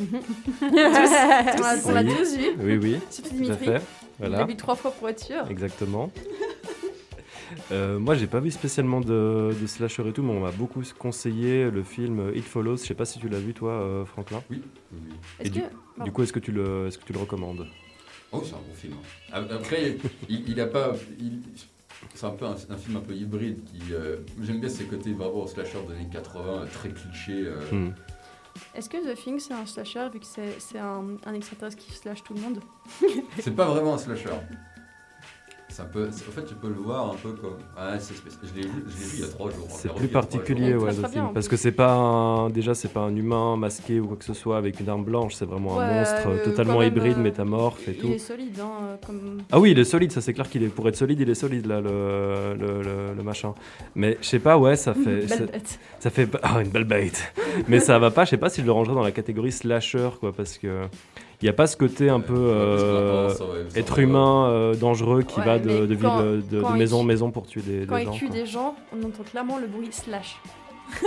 [0.00, 0.08] Mhm.
[0.62, 2.14] on l'a on l'a Oui.
[2.16, 2.46] tous vu.
[2.58, 3.66] Oui, oui, Surtout tout à Dimitri.
[3.66, 3.82] fait.
[4.28, 5.46] L'a vu trois fois pour être sûr.
[5.50, 6.10] exactement.
[7.72, 10.82] Euh, moi, j'ai pas vu spécialement de, de slasher et tout, mais on m'a beaucoup
[10.98, 12.76] conseillé le film It Follows.
[12.76, 14.42] Je sais pas si tu l'as vu, toi, euh, Franklin.
[14.50, 14.62] Oui.
[15.40, 15.64] Et du- que.
[15.66, 16.12] Du Pardon.
[16.12, 17.66] coup, est-ce que tu le, est-ce que tu le recommandes?
[18.32, 18.94] Oh, c'est un bon film.
[19.32, 19.44] hein.
[19.50, 19.96] Après,
[20.28, 20.92] il, il a pas.
[21.18, 21.40] il-
[22.14, 23.92] c'est un peu un, un film un peu hybride qui.
[23.92, 27.44] euh, J'aime bien ses côtés vraiment slasher des années 80, euh, très cliché.
[27.46, 27.92] euh, Hmm.
[28.74, 31.92] Est-ce que The Thing c'est un slasher vu que c'est c'est un, un extraterrestre qui
[31.92, 32.60] slash tout le monde?
[33.38, 34.30] C'est pas vraiment un slasher.
[35.78, 37.56] Un peu, en fait, tu peux le voir un peu comme.
[37.76, 38.40] Ah, c'est spécial.
[38.52, 38.82] Je l'ai vu,
[39.14, 39.66] il y a trois jours.
[39.70, 43.00] Je C'est plus particulier, ouais, le film, parce que c'est pas un, déjà c'est pas
[43.00, 45.86] un humain masqué ou quoi que ce soit avec une arme blanche, c'est vraiment un
[45.94, 48.08] monstre euh, totalement hybride, euh, métamorphe et Il tout.
[48.08, 49.38] est solide, hein, euh, comme.
[49.52, 51.34] Ah oui, il est solide, ça c'est clair qu'il est pour être solide, il est
[51.34, 53.54] solide là le, le, le- le machin.
[53.94, 55.78] Mais je sais pas, ouais, ça fait Belle ça, bête.
[55.98, 57.32] ça fait pas- ah, une belle bête.
[57.68, 60.10] Mais ça va pas, je sais pas si je le rangerais dans la catégorie slasher
[60.20, 60.82] quoi parce que
[61.42, 63.30] il y a pas ce côté un peu euh,
[63.74, 67.30] être humain euh, dangereux qui Ouais, va de, ville quand- de, quand maison en maison
[67.30, 68.12] pour tuer des, Quand des il gens.
[68.12, 68.34] tue quoi.
[68.36, 70.36] des gens, on entend clairement le bruit slash.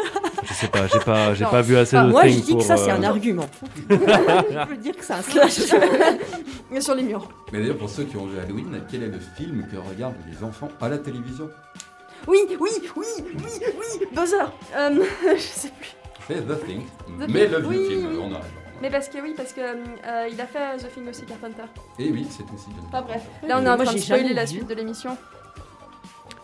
[0.44, 1.50] Je sais pas, j'ai pas j'ai Non.
[1.52, 3.46] pas vu assez Ah, de moi je dis que ça c'est euh, un argument.
[3.90, 5.60] je peux dire que c'est un slash.
[6.72, 7.28] Mais sur les murs.
[7.52, 10.42] Mais d'ailleurs, pour ceux qui ont vu Halloween, quel est le film que regardent les
[10.44, 11.50] enfants à la télévision?
[12.28, 14.38] Oui, oui, oui, oui, oui, Buzzer.
[14.76, 15.04] Euh,
[15.36, 15.94] je sais plus.
[16.30, 16.82] C'est The Thing.
[17.20, 18.18] The mais Thing, le vieux oui, film, oui.
[18.22, 18.48] on a raison.
[18.84, 21.64] Mais parce que oui, parce que euh, il a fait The Thing aussi Carpenter.
[21.98, 23.24] Et oui, c'est aussi Pas bref.
[23.48, 25.18] Là, on est en train de spoiler la suite de l'émission.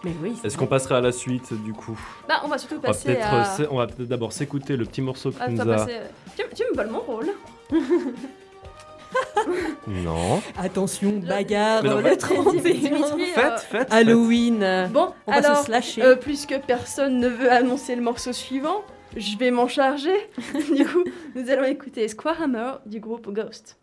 [0.05, 0.37] Mais oui.
[0.39, 0.77] c'est Est-ce qu'on vrai.
[0.77, 1.99] passerait à la suite du coup?
[2.29, 3.41] Bah, on va surtout On va passer peut-être à.
[3.41, 5.65] euh, s'é- on va peut-être d'abord s'écouter le petit morceau que toi nous as.
[5.65, 5.99] passer-
[6.37, 7.27] Tu, tu me voles mon rôle?
[9.87, 10.41] Non.
[10.57, 12.61] Attention, bagarre, non, le mais- 31.
[12.61, 13.87] Dimitri, euh, Faites, faites.
[13.93, 14.61] Halloween.
[14.63, 16.03] euh, Bon, On va alors, se slasher.
[16.03, 18.83] euh, puisque personne ne veut annoncer le morceau suivant,
[19.15, 20.15] je vais m'en charger.
[20.75, 21.03] du coup,
[21.35, 23.77] nous allons écouter Square Hammer du groupe Ghost.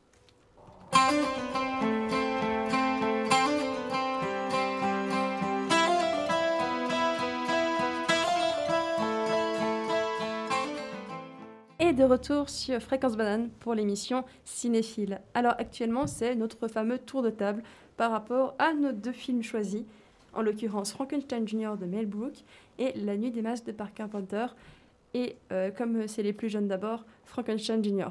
[11.79, 15.21] Et de retour sur Fréquence Banane pour l'émission Cinéphile.
[15.35, 17.63] Alors actuellement, c'est notre fameux tour de table
[17.97, 19.85] par rapport à nos deux films choisis,
[20.33, 21.77] en l'occurrence Frankenstein Jr.
[21.81, 22.45] de Mel Brooks
[22.79, 24.47] et La Nuit des Masques de Park Carpenter.
[25.17, 28.11] Et euh, comme c'est les plus jeunes d'abord, Frankenstein Jr.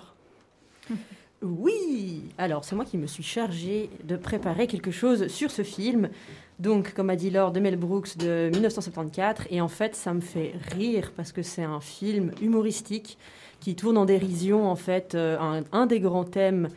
[1.41, 6.09] Oui Alors, c'est moi qui me suis chargée de préparer quelque chose sur ce film.
[6.57, 9.45] Donc, comme a dit Laure, de Mel Brooks de 1974.
[9.51, 13.19] Et en fait, ça me fait rire parce que c'est un film humoristique
[13.59, 16.69] qui tourne en dérision, en fait, euh, un, des grands thèmes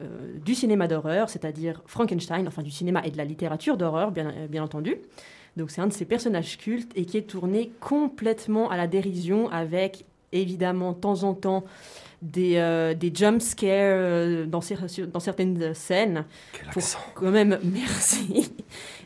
[0.00, 4.62] euh, du cinéma d'horreur, c'est-à-dire Frankenstein, enfin du cinéma et de la littérature d'horreur, bien
[4.62, 4.96] entendu.
[5.56, 9.48] Donc, c'est un de ces personnages cultes et qui est tourné complètement à la dérision
[9.50, 11.64] avec, évidemment, de temps en temps,
[12.22, 16.24] des, euh, des jump scares euh, dans, cer- dans certaines scènes.
[16.54, 16.98] Quel Pour accent.
[17.14, 18.50] quand même, merci.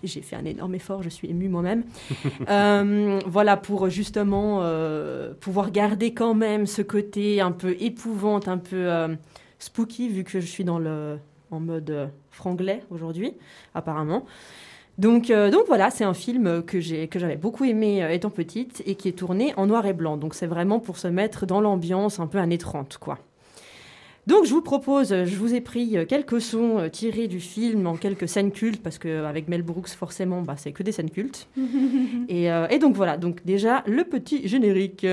[0.05, 1.83] J'ai fait un énorme effort, je suis émue moi-même.
[2.49, 8.59] Euh, voilà, pour justement euh, pouvoir garder quand même ce côté un peu épouvante, un
[8.59, 8.89] peu
[9.59, 11.19] spooky, vu que je suis dans le,
[11.51, 13.35] en mode franglais aujourd'hui,
[13.75, 14.25] apparemment.
[14.99, 18.31] Donc, euh, donc voilà, c'est un film que j'ai que j'avais beaucoup aimé euh, étant
[18.31, 20.17] petite et qui est tourné en noir et blanc.
[20.17, 23.19] Donc c'est vraiment pour se mettre dans l'ambiance un peu années 30, quoi.
[24.29, 27.97] Donc je vous propose, je vous ai pris euh, quelques sons tirés du film en
[27.97, 31.49] quelques scènes cultes, parce qu'avec Mel Brooks, forcément, bah, c'est que des scènes cultes.
[32.29, 35.07] et, euh, et donc voilà, donc déjà le petit générique.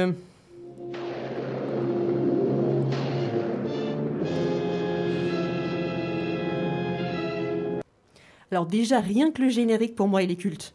[8.52, 10.74] Alors déjà, rien que le générique, pour moi, il est culte.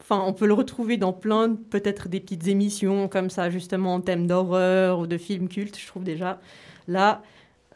[0.00, 4.00] Enfin, on peut le retrouver dans plein, peut-être des petites émissions comme ça, justement en
[4.00, 5.78] thème d'horreur ou de films cultes.
[5.78, 6.40] Je trouve déjà,
[6.86, 7.22] là,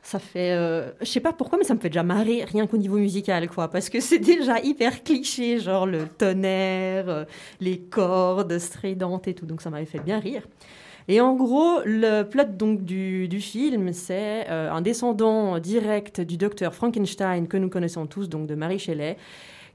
[0.03, 0.53] ça fait...
[0.53, 3.49] euh, je sais pas pourquoi, mais ça me fait déjà marrer, rien qu'au niveau musical,
[3.49, 3.69] quoi.
[3.69, 7.25] Parce que c'est déjà hyper cliché, genre le tonnerre, euh,
[7.61, 9.45] les cordes stridentes et tout.
[9.47, 10.43] Donc ça m'avait fait bien rire.
[11.09, 16.37] Et en gros, le plot donc du, du film, c'est euh, un descendant direct du
[16.37, 19.17] docteur Frankenstein que nous connaissons tous, donc de Marie Shelley,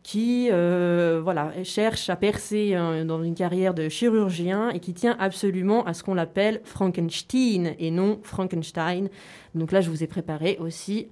[0.04, 5.18] qui euh, voilà, cherche à percer euh, dans une carrière de chirurgien et qui tient
[5.20, 9.10] absolument à ce qu'on l'appelle Frankenstein et non Frankenstein.
[9.54, 11.10] Donc là, je vous ai préparé aussi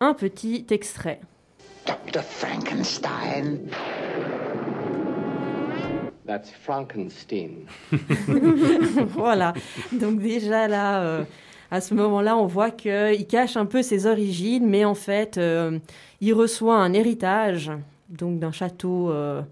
[0.00, 1.20] un petit extrait.
[1.86, 2.22] Dr.
[2.22, 3.58] Frankenstein.
[6.30, 7.66] That's Frankenstein.
[9.08, 9.52] voilà.
[9.90, 11.24] Donc déjà là, euh,
[11.72, 15.80] à ce moment-là, on voit qu'il cache un peu ses origines, mais en fait, euh,
[16.20, 17.72] il reçoit un héritage
[18.08, 19.42] donc d'un château euh,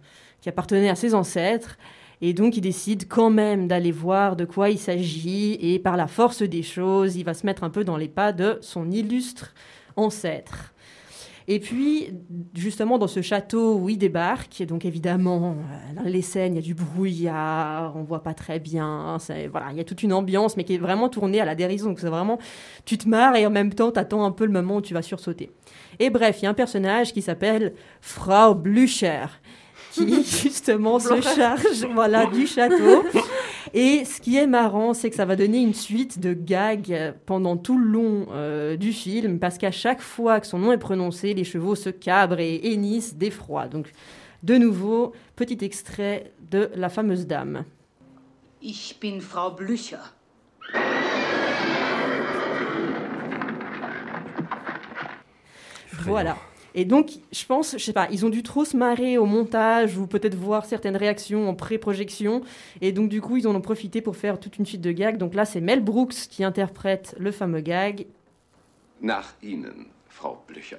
[0.41, 1.79] qui appartenait à ses ancêtres.
[2.21, 5.59] Et donc, il décide quand même d'aller voir de quoi il s'agit.
[5.61, 8.33] Et par la force des choses, il va se mettre un peu dans les pas
[8.33, 9.53] de son illustre
[9.97, 10.73] ancêtre.
[11.51, 12.11] Et puis,
[12.55, 16.59] justement, dans ce château où il débarque, donc évidemment, euh, dans les scènes, il y
[16.59, 19.17] a du brouillard, on voit pas très bien,
[19.51, 21.87] voilà, il y a toute une ambiance, mais qui est vraiment tournée à la dérision.
[21.87, 22.39] Donc, c'est vraiment,
[22.85, 24.93] tu te marres et en même temps, tu attends un peu le moment où tu
[24.93, 25.51] vas sursauter.
[25.99, 29.25] Et bref, il y a un personnage qui s'appelle Frau Blücher,
[29.93, 33.05] qui justement se charge voilà, du château.
[33.75, 37.57] Et ce qui est marrant, c'est que ça va donner une suite de gags pendant
[37.57, 41.35] tout le long euh, du film, parce qu'à chaque fois que son nom est prononcé,
[41.35, 43.69] les chevaux se cabrent et hennissent d'effroi.
[43.69, 43.93] Donc,
[44.43, 47.65] de nouveau, petit extrait de La fameuse dame.
[48.63, 49.97] Ich bin Frau Blücher.
[56.01, 56.37] Voilà.
[56.75, 59.97] Et donc, je pense, je sais pas, ils ont dû trop se marrer au montage
[59.97, 62.43] ou peut-être voir certaines réactions en pré-projection.
[62.81, 65.17] Et donc, du coup, ils en ont profité pour faire toute une suite de gags.
[65.17, 68.07] Donc là, c'est Mel Brooks qui interprète le fameux gag.
[69.01, 70.77] Nach Ihnen, Frau Blücher.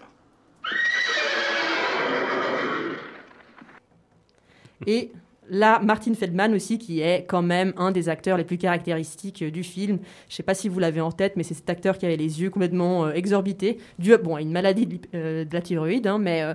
[4.86, 5.12] Et
[5.49, 9.51] là, Martin Feldman aussi, qui est quand même un des acteurs les plus caractéristiques euh,
[9.51, 9.99] du film.
[10.29, 12.41] Je sais pas si vous l'avez en tête, mais c'est cet acteur qui avait les
[12.41, 16.43] yeux complètement euh, exorbités, dû bon, à une maladie de, euh, la thyroïde, hein, mais,
[16.43, 16.53] euh,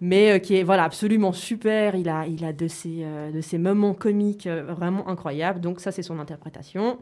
[0.00, 1.94] mais euh, qui est voilà, absolument super.
[1.94, 5.60] Il a, il a de, ces, euh, de ces moments comiques euh, vraiment incroyables.
[5.60, 6.98] Donc ça, c'est son interprétation.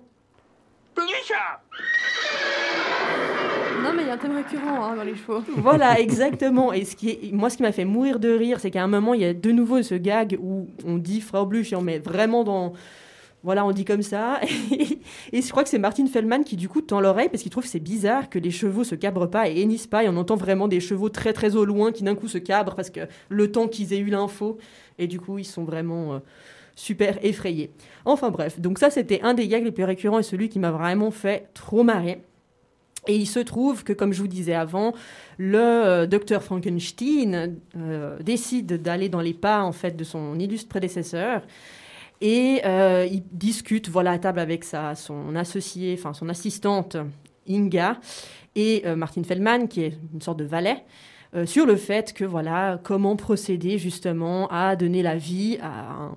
[4.05, 5.43] Il y a un thème récurrent hein, dans les chevaux.
[5.57, 6.73] Voilà, exactement.
[6.73, 8.89] Et ce qui est, moi, ce qui m'a fait mourir de rire, c'est qu'à un
[8.89, 11.83] moment, il y a de nouveau ce gag où on dit Frau Bluch et on
[11.83, 12.73] met vraiment dans.
[13.43, 14.41] Voilà, on dit comme ça.
[15.33, 17.65] Et, je crois que c'est Martin Feldman qui, du coup, tend l'oreille parce qu'il trouve
[17.65, 20.03] que c'est bizarre que les chevaux se cabrent pas et hennissent pas.
[20.03, 22.75] Et on entend vraiment des chevaux très, très au loin qui, d'un coup, se cabrent
[22.75, 24.57] parce que le temps qu'ils aient eu l'info.
[24.99, 26.15] Et du coup, ils sont vraiment.
[26.15, 26.19] euh,
[26.77, 27.71] super effrayés.
[28.05, 30.71] Enfin bref, donc ça c'était un des gags les plus récurrents et celui qui m'a
[30.71, 32.21] vraiment fait trop marrer.
[33.07, 34.95] Et il se trouve que, comme je vous disais avant,
[35.39, 40.69] le euh, docteur Frankenstein euh, décide d'aller dans les pas en fait de son illustre
[40.69, 41.43] prédécesseur
[42.21, 46.97] et euh, il discute voilà à table avec sa son associé, enfin son assistante
[47.49, 47.99] Inga
[48.57, 50.85] et Martin Feldman qui est une sorte de valet
[51.45, 56.17] sur le fait que voilà comment procéder justement à donner la vie à un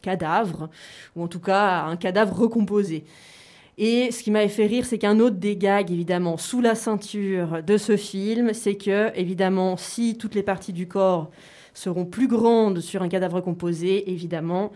[0.00, 0.70] cadavre
[1.14, 3.04] ou en tout cas à un cadavre recomposé.
[3.76, 7.62] Et ce qui m'avait fait rire, c'est qu'un autre des gags, évidemment, sous la ceinture
[7.66, 11.30] de ce film, c'est que, évidemment, si toutes les parties du corps
[11.72, 14.70] seront plus grandes sur un cadavre composé, évidemment,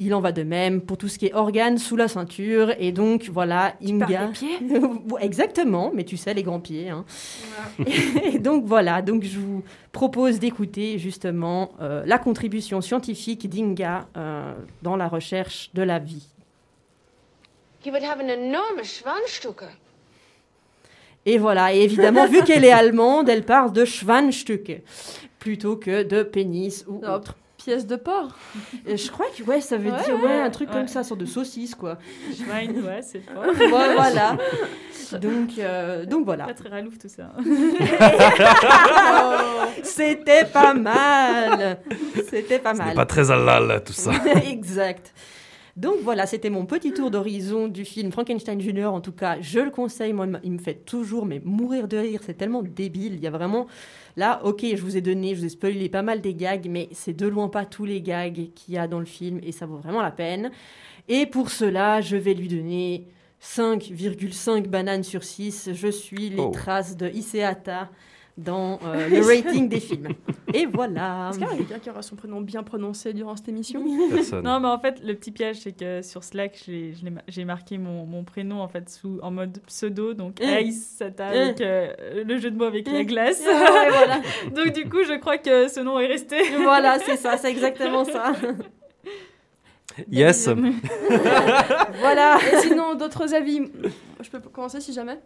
[0.00, 2.72] il en va de même pour tout ce qui est organes sous la ceinture.
[2.78, 4.26] Et donc, voilà, Inga.
[4.28, 4.58] des pieds?
[5.20, 6.90] Exactement, mais tu sais, les grands pieds.
[6.90, 7.04] hein.
[8.32, 14.54] Et donc, voilà, donc je vous propose d'écouter justement euh, la contribution scientifique d'Inga euh,
[14.82, 16.28] dans la recherche de la vie.
[17.84, 19.64] Je would have an enormous Schwanzstücke.
[21.26, 24.82] Et voilà, et évidemment, vu qu'elle est allemande, elle parle de Schwanzstücke
[25.38, 27.34] plutôt que de pénis ou autre.
[27.56, 28.36] Pièce de porc.
[28.86, 30.40] Et je crois que ouais, ça veut Ouais, dire ouais, ouais.
[30.40, 31.98] un truc comme ça, sorte de saucisse quoi.
[32.34, 33.18] Schwein, ouais, c'est.
[33.34, 34.36] Ouais, voilà.
[35.20, 36.44] Donc, euh, donc voilà.
[36.46, 37.32] Pas très ralouf tout ça.
[39.82, 41.78] C'était pas mal.
[42.30, 42.94] C'était pas Ce mal.
[42.94, 44.12] pas très halal tout ça.
[44.46, 45.12] exact.
[45.78, 48.92] Donc voilà, c'était mon petit tour d'horizon du film Frankenstein Junior.
[48.92, 50.12] En tout cas, je le conseille.
[50.12, 52.20] Moi, il me fait toujours mais mourir de rire.
[52.26, 53.14] C'est tellement débile.
[53.14, 53.68] Il y a vraiment
[54.16, 56.88] là, ok, je vous ai donné, je vous ai spoilé pas mal des gags, mais
[56.90, 59.66] c'est de loin pas tous les gags qu'il y a dans le film et ça
[59.66, 60.50] vaut vraiment la peine.
[61.08, 63.06] Et pour cela, je vais lui donner
[63.40, 65.70] 5,5 bananes sur 6.
[65.74, 66.50] Je suis les Oh.
[66.52, 67.88] traces de Iseata
[68.38, 70.08] dans euh, le rating des films.
[70.54, 71.30] Et voilà.
[71.30, 73.82] Est-ce qu'il y a quelqu'un qui aura son prénom bien prononcé durant cette émission?
[74.10, 74.44] Personne.
[74.44, 76.64] Non, mais en fait, le petit piège, c'est que sur Slack,
[77.28, 80.58] j'ai marqué mon, mon prénom en fait sous, en mode pseudo, donc Euh.
[80.58, 81.92] Ace Sata, avec euh,
[82.24, 83.42] le jeu de mots avec la glace.
[83.44, 84.20] Ouais, voilà.
[84.54, 86.36] donc du coup, je crois que ce nom est resté.
[86.62, 88.32] voilà, c'est ça, c'est exactement ça.
[90.12, 90.48] Yes.
[91.98, 92.38] voilà.
[92.52, 93.62] Et sinon, d'autres avis?
[94.20, 95.18] Je peux commencer si jamais?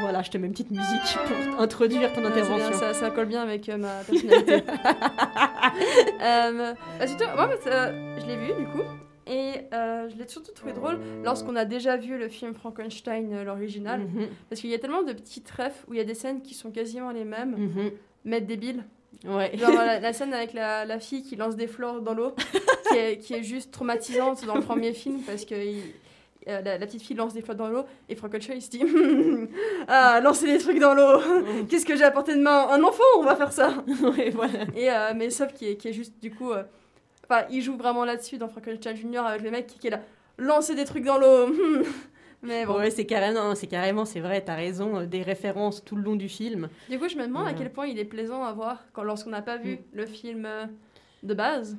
[0.00, 2.78] Voilà, je te mets une petite musique pour introduire ton Ouais, c'est bien, intervention.
[2.78, 4.54] ça, ça colle bien avec euh, ma personnalité.
[6.22, 8.82] euh, bah, surtout, moi, euh, je l'ai vu du coup.
[9.28, 13.42] Et euh, je l'ai surtout trouvé drôle lorsqu'on a déjà vu le film Frankenstein, euh,
[13.44, 14.00] l'original.
[14.02, 16.42] Mhm, Parce qu'il y a tellement de petits trèfles où il y a des scènes
[16.42, 17.90] qui sont quasiment les mêmes, mhm.
[18.24, 18.84] mais débiles.
[19.26, 19.50] Ouais.
[19.56, 22.36] Genre la, la scène avec la, la fille qui lance des fleurs dans l'eau,
[22.92, 25.82] qui est, qui est juste traumatisante dans le premier film parce que il-
[26.48, 28.82] euh, la, la petite fille lance des fleurs dans l'eau et Frankenstein il se dit
[29.88, 31.20] Ah, lancer des trucs dans l'eau
[31.68, 32.68] Qu'est-ce que j'ai à portée de main?
[32.70, 34.60] Un enfant, on va faire ça Ouais, voilà.
[34.76, 36.52] Et euh, mais sauf qui est, qui est juste du coup.
[36.52, 36.62] euh,
[37.28, 40.00] Enfin, il joue vraiment là-dessus dans Frankenstein Junior avec le mec qui, qui est là
[40.38, 41.48] lancer des trucs dans l'eau.
[42.42, 42.76] mais bon.
[42.76, 46.28] Ouais, c'est carrément, c'est carrément, c'est vrai, t'as raison, des références tout le long du
[46.28, 46.68] film.
[46.88, 49.30] Du coup, je me demande à quel point il est plaisant à voir quand, lorsqu'on
[49.30, 49.78] n'a pas vu Mm.
[49.94, 50.48] le film
[51.24, 51.76] de base.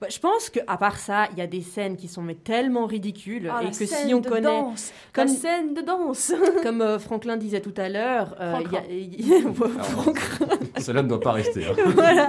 [0.00, 2.34] Bah, je pense que à part ça, il y a des scènes qui sont mais
[2.34, 5.72] tellement ridicules Ah, et la que scène si on de connaît, danse, comme la scène
[5.74, 6.32] de danse.
[6.62, 8.88] comme euh, Franklin disait tout à l'heure, euh, il y a- Franklin.
[8.90, 10.46] il y a- Franklin.
[10.80, 11.64] Cela ne doit pas rester.
[11.66, 11.74] hein.
[11.94, 12.28] voilà,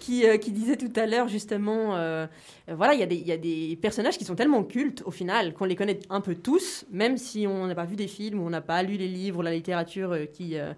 [0.00, 1.96] qui, euh, qui disait tout à l'heure justement,
[2.68, 5.10] voilà, il y, a des- il y a des personnages qui sont tellement cultes au
[5.10, 8.40] final qu'on les connaît un peu tous, même si on n'a pas vu des films
[8.40, 10.72] ou on n'a pas lu les livres, la littérature euh, qui, euh,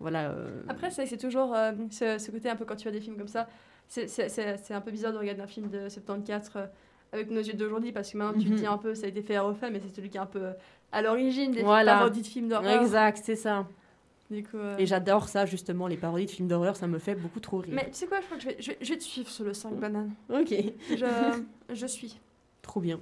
[0.00, 0.30] voilà.
[0.30, 3.00] euh, Après, c'est c'est toujours euh, ce, ce côté un peu quand tu as des
[3.00, 3.48] films comme ça.
[3.94, 6.66] C'est- C'est c'est- c'est un peu bizarre de regarder un film de 74 euh,
[7.12, 8.56] avec nos yeux d'aujourd'hui parce que maintenant tu te Mhm.
[8.58, 10.24] dis un peu ça a été fait à refait, mais c'est celui qui est un
[10.24, 10.52] peu euh,
[10.92, 11.98] à l'origine des Voilà.
[11.98, 12.80] parodies de films d'horreur.
[12.80, 13.66] exact, c'est ça.
[14.30, 17.14] Du coup, euh, Et j'adore ça justement, les parodies de films d'horreur, ça me fait
[17.14, 17.74] beaucoup trop rire.
[17.74, 19.28] Mais tu sais quoi, je crois que je vais, je vais- je vais te suivre
[19.28, 20.12] sur le 5 bananes.
[20.30, 20.54] Ok,
[20.88, 20.94] Je,
[21.74, 22.18] je suis.
[22.62, 22.98] trop bien.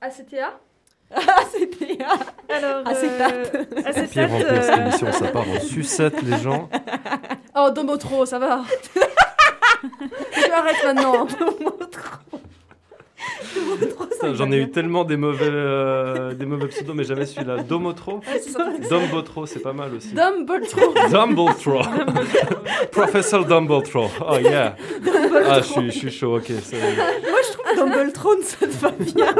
[0.00, 0.58] ACTA
[1.14, 1.98] Ah, c'était
[2.48, 3.54] Alors, Acétate.
[3.54, 6.68] euh, Pire acétate, en pire, euh, cette émission, ça part en sucette, les gens.
[7.56, 8.64] Oh, Domotro, ça va
[10.32, 11.26] Je arrête maintenant
[13.54, 17.62] Putain, J'en ai eu tellement des mauvais, euh, des mauvais pseudos, mais jamais celui-là.
[17.62, 18.68] Domotro c'est ça.
[18.88, 20.12] Dumbotro, c'est pas mal aussi.
[20.12, 21.80] Dumbotro Dumbletro.
[22.92, 24.10] Professor Dumbletro.
[24.28, 24.76] Oh yeah.
[25.48, 26.50] Ah, je suis, je suis chaud, ok.
[26.50, 29.34] Moi je trouve Dumbledore, ça te va bien.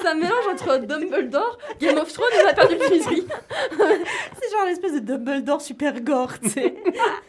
[0.00, 3.26] C'est un mélange entre Dumbledore, Game of Thrones et la perdu de miserie.
[3.78, 6.74] C'est genre l'espèce de Dumbledore super gore, tu sais.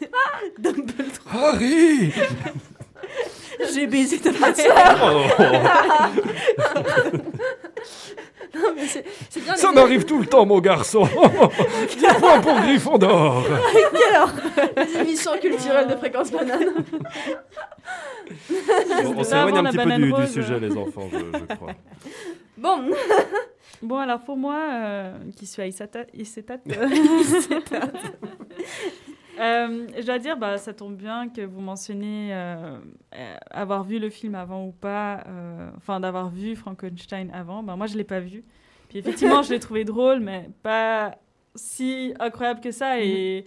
[0.60, 1.04] Dumbledore.
[1.32, 2.12] Harry
[3.74, 4.98] J'ai baisé ta matière.
[8.52, 9.56] Oh, Non, mais c'est c'est bien.
[9.56, 11.08] Ça m'arrive tout le temps, mon garçon.
[11.88, 13.44] 10 points pour Gryffondor.
[14.76, 16.84] Les émissions culturelles de fréquence banane.
[18.50, 21.74] Bon, on s'éloigne un petit peu du, sujet, les enfants, je, je crois.
[22.58, 22.82] Bon,
[23.82, 25.66] Bon, alors pour moi, euh, qui suis à
[29.40, 32.78] euh, je dois dire, bah, ça tombe bien que vous mentionnez euh,
[33.16, 37.64] euh, avoir vu le film avant ou pas, euh, enfin d'avoir vu Frankenstein avant.
[37.64, 38.44] Bah, moi, je ne l'ai pas vu.
[38.90, 41.16] Puis effectivement, je l'ai trouvé drôle, mais pas
[41.56, 43.00] si incroyable que ça.
[43.02, 43.46] Et,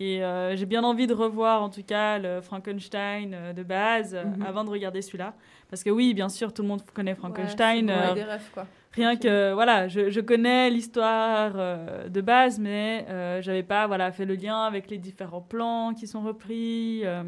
[0.00, 4.14] et euh, j'ai bien envie de revoir, en tout cas, le Frankenstein euh, de base
[4.14, 4.44] Mhm.
[4.44, 5.34] avant de regarder celui-là.
[5.70, 7.86] Parce que oui, bien sûr, tout le monde connaît Frankenstein.
[7.88, 8.66] Ouais, euh, c'est- ouais, des rêves, quoi.
[8.94, 14.12] Rien que, voilà, je, je connais l'histoire euh, de base, mais euh, j'avais pas voilà,
[14.12, 17.22] fait le lien avec les différents plans qui sont repris, euh,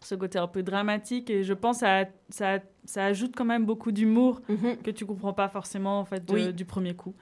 [0.00, 1.30] ce côté un peu dramatique.
[1.30, 4.76] Et je pense que ça, ça, ça ajoute quand même beaucoup d'humour Mhm.
[4.84, 6.52] que tu comprends pas forcément en fait, de- Oui.
[6.52, 7.14] du premier coup.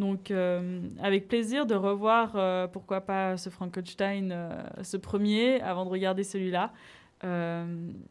[0.00, 4.50] Donc, euh, avec plaisir de revoir, euh, pourquoi pas ce Frankenstein, euh,
[4.82, 6.72] ce premier, avant de regarder celui-là.
[7.22, 7.64] Euh,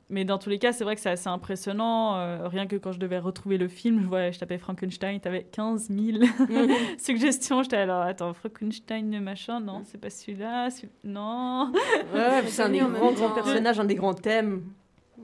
[0.10, 2.16] mais dans tous les cas, c'est vrai que c'est assez impressionnant.
[2.18, 5.28] Euh, rien que quand je devais retrouver le film, je, vois, je tapais Frankenstein, tu
[5.28, 6.24] avais 15 000
[6.98, 7.62] suggestions.
[7.64, 11.72] J'étais alors, attends, Frankenstein, machin, non, c'est pas celui-là, celui non.
[12.14, 14.64] Ouais, c'est un des grands, grands personnages, un des grands thèmes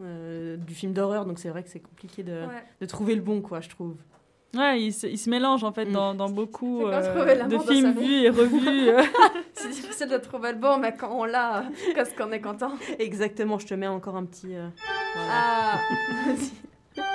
[0.01, 2.63] euh, du film d'horreur, donc c'est vrai que c'est compliqué de, Ouais.
[2.79, 3.95] de trouver le bon, quoi, je trouve.
[4.57, 5.91] Ouais, il se, il se mélange en fait Mm.
[5.93, 8.89] dans, dans beaucoup euh, de films vus et revus.
[9.53, 12.71] C'est difficile de trouver le bon, mais quand on l'a, qu'est-ce qu'on est content.
[12.97, 14.55] Exactement, je te mets encore un petit.
[14.55, 14.67] euh,
[15.15, 15.31] voilà.
[15.31, 15.79] Ah,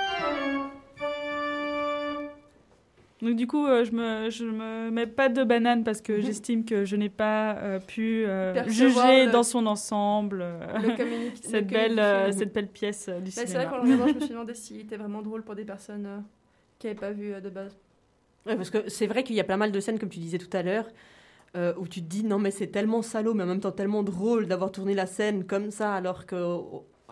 [3.21, 6.21] Donc du coup, euh, je me je me mets pas de banane parce que Mhm.
[6.21, 10.59] j'estime que je n'ai pas euh, pu euh, juger le- dans son ensemble euh,
[11.41, 13.69] cette belle euh, cette belle pièce euh, du Mais c'est vrai cinéma.
[13.71, 16.17] qu'en le regardant, je me suis demandé s'il était vraiment drôle pour des personnes euh,
[16.89, 17.75] qui pas vu euh, de base.
[18.45, 20.37] Ouais, parce que c'est vrai qu'il y a pas mal de scènes, comme tu disais
[20.37, 20.85] tout à l'heure,
[21.57, 24.03] euh, où tu te dis non, mais c'est tellement salaud, mais en même temps tellement
[24.03, 26.59] drôle d'avoir tourné la scène comme ça, alors que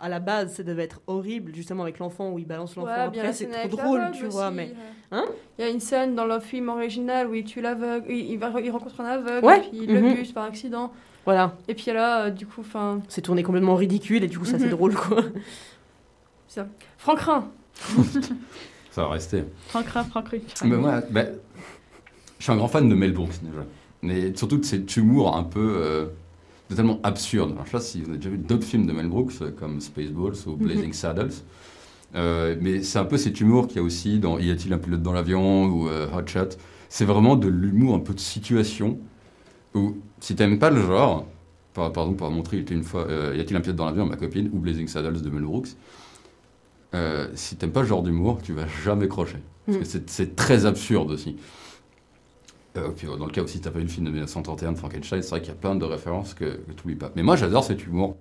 [0.02, 2.88] à la base, ça devait être horrible, justement avec l'enfant où il balance l'enfant.
[2.92, 4.74] Ouais, Après, c'est trop drôle, tu vois, aussi, mais.
[5.12, 5.26] Hein?
[5.58, 8.38] Il y a une scène dans le film original où il tue l'aveugle, il, il,
[8.38, 10.10] va, il rencontre un aveugle, Ouais, et puis il mhm.
[10.10, 10.92] le bute par accident.
[11.26, 14.46] Voilà, Et puis là, euh, du coup, enfin, c'est tourné complètement ridicule, et du coup,
[14.46, 14.72] ça, c'est Mhm.
[14.72, 15.22] drôle, quoi.
[16.48, 16.68] ça.
[16.98, 17.48] Franck Rhin,
[18.94, 19.44] Ça va rester.
[19.70, 20.40] Franck Rhin, Franck Rhin.
[20.66, 21.26] Mais moi, bah,
[22.38, 23.66] je suis un grand fan de Mel Brooks déjà.
[24.04, 26.06] Mais surtout de cet humour un peu euh,
[26.70, 27.54] totalement absurde.
[27.54, 29.52] Alors, je sais pas si vous avez déjà vu d'autres films de Mel Brooks euh,
[29.52, 31.34] comme Spaceballs ou Blazing Saddles.
[32.14, 34.78] Euh, mais c'est un peu cet humour qu'il y a aussi dans Y a-t-il un
[34.78, 36.50] pilote dans l'avion ou euh, Hot Shot.
[36.90, 39.00] C'est vraiment de l'humour un peu de situation
[39.74, 41.26] où si t'aimes pas le genre,
[41.74, 44.18] par, pardon, pour montrer, il était une fois Y a-t-il un pilote dans l'avion, ma
[44.18, 45.70] copine, ou Blazing Saddles de Mel Brooks.
[46.94, 49.38] Euh, si t'aimes pas le genre d'humour, tu vas jamais crocher.
[49.66, 50.04] Parce que Mm.
[50.08, 51.38] c'est- très absurde aussi.
[52.78, 54.78] Euh, puis euh, dans le cas aussi, t'as pas vu le film de 1931 de
[54.78, 57.12] Frankenstein, c'est vrai qu'il y a plein de références que, que tu oublies pas.
[57.16, 58.18] Mais moi, j'adore cet humour.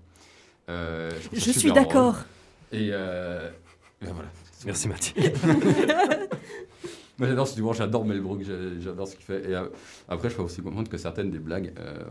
[0.69, 2.17] Euh, Je suis d'accord.
[2.71, 3.51] Et, euh,
[4.01, 4.29] voilà.
[4.65, 5.33] Merci Mathilde.
[7.19, 9.51] Moi, j'adore cet humour, j'adore Mel Brooks, j'a- j'adore ce qu'il fait.
[9.51, 9.67] Et euh,
[10.09, 12.03] après, je peux aussi comprendre que certaines des blagues, euh,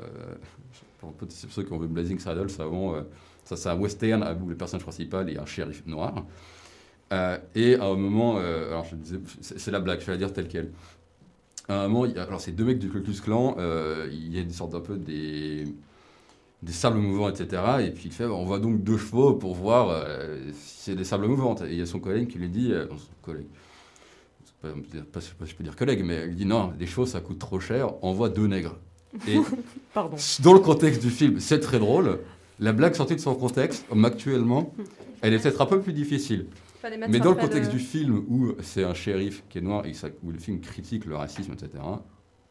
[0.99, 3.01] pour pour ceux qui ont vu Blazing Saddles avant, euh,
[3.43, 6.25] ça c'est un western où le personnage principal est un shérif noir.
[7.11, 10.17] Euh, et à un moment, euh, alors je disais, c'est la blague, je vais la
[10.17, 10.71] dire telle quelle.
[11.67, 14.37] À un moment, il alors c'est deux mecs du Ku Klux Klan, euh, il y
[14.37, 15.65] a une sorte un peu des,
[16.63, 17.61] des sables mouvants, etc.
[17.81, 21.03] Et puis il fait, on voit donc deux chevaux pour voir euh, si c'est des
[21.03, 21.55] sables mouvants.
[21.65, 23.47] Et il y a son collègue qui lui dit, non, son collègue,
[24.61, 24.69] pas,
[25.11, 27.59] pas, pas je peux dire collègue, mais il dit non, des chevaux ça coûte trop
[27.59, 28.77] cher, envoie deux nègres.
[29.27, 29.37] Et
[29.93, 30.15] Pardon.
[30.41, 32.19] dans le contexte du film, c'est très drôle.
[32.61, 34.73] La blague sortie de son contexte, comme actuellement,
[35.21, 36.45] elle est peut-être un peu plus difficile.
[37.11, 39.91] Mais dans le contexte du film où c'est un shérif qui est noir et
[40.23, 41.69] où le film critique le racisme, etc.,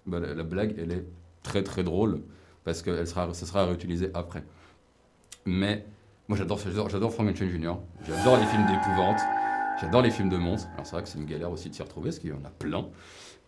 [0.07, 1.05] bah, la, la blague, elle est
[1.43, 2.21] très très drôle
[2.65, 4.45] parce que elle sera, ça sera réutilisé après.
[5.47, 5.87] Mais
[6.29, 7.73] moi j'adore, j'adore, j'adore Frankenstein Jr.,
[8.07, 9.19] j'adore les films d'épouvante,
[9.81, 10.69] j'adore les films de monstres.
[10.75, 12.45] Alors c'est vrai que c'est une galère aussi de s'y retrouver parce qu'il y en
[12.45, 12.87] a plein.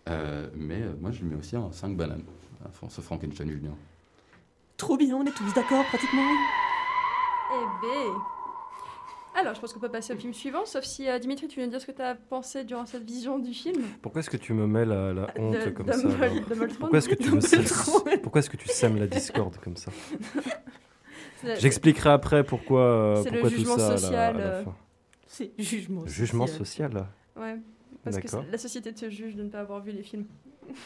[0.08, 2.24] Euh, mais euh, moi je lui mets aussi un 5 bananes
[2.64, 3.70] à Fran- ce Frankenstein Jr.
[4.82, 6.26] Trop bien, on est tous d'accord, pratiquement.
[7.52, 8.12] Eh ben.
[9.40, 11.66] Alors, je pense qu'on peut passer au film suivant, sauf si euh, Dimitri, tu viens
[11.66, 13.80] de dire ce que tu as pensé durant cette vision du film.
[14.02, 16.08] Pourquoi est-ce que tu me mets la, la honte De- comme ça
[16.80, 18.18] Pourquoi est-ce que tu me sèmes Moltron.
[18.24, 19.92] Pourquoi est-ce que tu sèmes la discorde comme ça?
[21.58, 24.44] J'expliquerai après pourquoi, euh, C'est le pourquoi tout jugement ça à la- social, à la
[24.46, 24.74] euh, fin.
[25.28, 26.90] C'est jugement Jugement social.
[26.90, 27.06] social.
[27.36, 27.56] Ouais,
[28.02, 30.26] parce que la société te juge de ne pas avoir vu les films.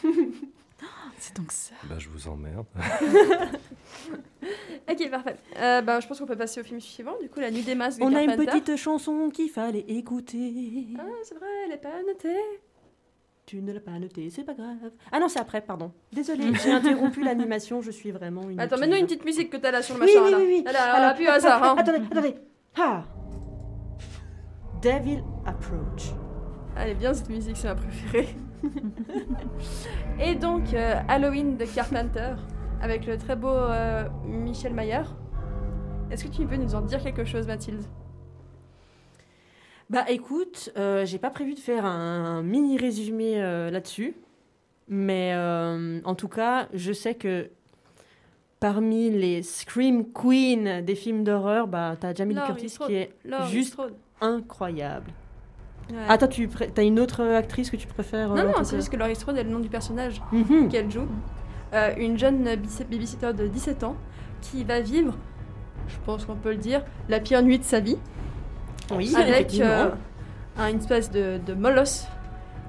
[1.19, 1.73] C'est donc ça.
[1.89, 2.65] Bah, je vous emmerde.
[4.89, 5.35] Ok, parfait.
[5.57, 7.75] Euh, bah, je pense qu'on peut passer au film suivant, du coup, La Nuit des
[7.75, 10.87] Masques de On a une petite chanson qu'il fallait écouter.
[10.97, 12.39] Ah, c'est vrai, elle est pas notée.
[13.45, 14.91] Tu ne l'as pas noté, c'est pas grave.
[15.11, 15.91] Ah non, c'est après, pardon.
[16.13, 18.59] Désolée, j'ai interrompu l'animation, je suis vraiment une.
[18.59, 20.37] Attends, mets-nous une petite musique que t'as là sur le Oui, machin.
[20.37, 20.63] oui, oui, oui.
[20.65, 21.63] Là, là, Alors, puis au hasard.
[21.63, 21.75] Hein.
[21.77, 22.35] Attendez, attendez.
[22.77, 23.03] Ah
[24.81, 26.11] Devil Approach.
[26.77, 28.35] Elle est bien cette musique, c'est ma préférée.
[30.19, 32.35] Et donc, euh, Halloween de Carpenter,
[32.81, 35.03] avec le très beau euh, Michel Mayer.
[36.11, 37.83] Est-ce que tu peux nous en dire quelque chose, Mathilde?
[39.89, 43.39] Bah écoute, euh, j'ai pas prévu de faire un mini résumé
[43.71, 44.15] là-dessus,
[44.89, 47.49] mais en tout cas, je sais que
[48.59, 53.51] parmi les Scream Queen des films d'horreur, bah t'as Jamie Lee Curtis qui est Laurie
[53.51, 53.95] juste Strode.
[54.19, 55.11] incroyable.
[55.89, 55.95] Ouais.
[56.09, 58.97] Attends, tu t'as une autre actrice que tu préfères Non, euh, non, c'est juste que
[58.97, 60.67] Laurie Strode est le nom du personnage Mhm.
[60.69, 61.07] qu'elle joue.
[61.73, 63.95] Euh, une jeune babysitter de 17 ans
[64.41, 65.13] qui va vivre,
[65.87, 67.97] je pense qu'on peut le dire, la pire nuit de sa vie.
[68.93, 69.89] Oui, avec euh,
[70.57, 72.07] un- une espèce de, de molosse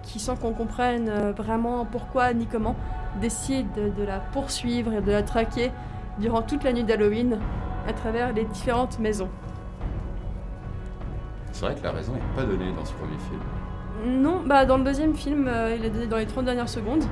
[0.03, 2.77] qui, sans qu'on comprenne vraiment pourquoi ni comment,
[3.21, 5.71] décide de, de la poursuivre et de la traquer
[6.19, 7.39] durant toute la nuit d'Halloween
[7.89, 9.29] à travers les différentes maisons.
[11.59, 14.23] C'est vrai que la raison n'est pas donnée dans ce premier film.
[14.23, 17.03] Non, bah dans le deuxième film, euh, il est donné dans les 30 dernières secondes.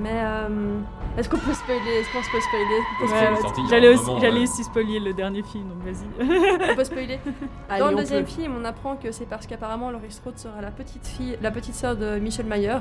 [0.00, 0.78] Mais euh,
[1.16, 3.10] est-ce qu'on peut spoiler Est-ce qu'on peut spoiler?
[3.12, 4.62] Ouais, J'allais aussi, ouais.
[4.62, 6.70] spoiler le dernier film, donc vas-y.
[6.70, 7.18] On peut spoiler.
[7.68, 8.30] Allez, Dans le deuxième peut.
[8.30, 11.74] film, on apprend que c'est parce qu'apparemment Laurie Strode sera la petite fille, la petite
[11.74, 12.78] sœur de Michel Mayer.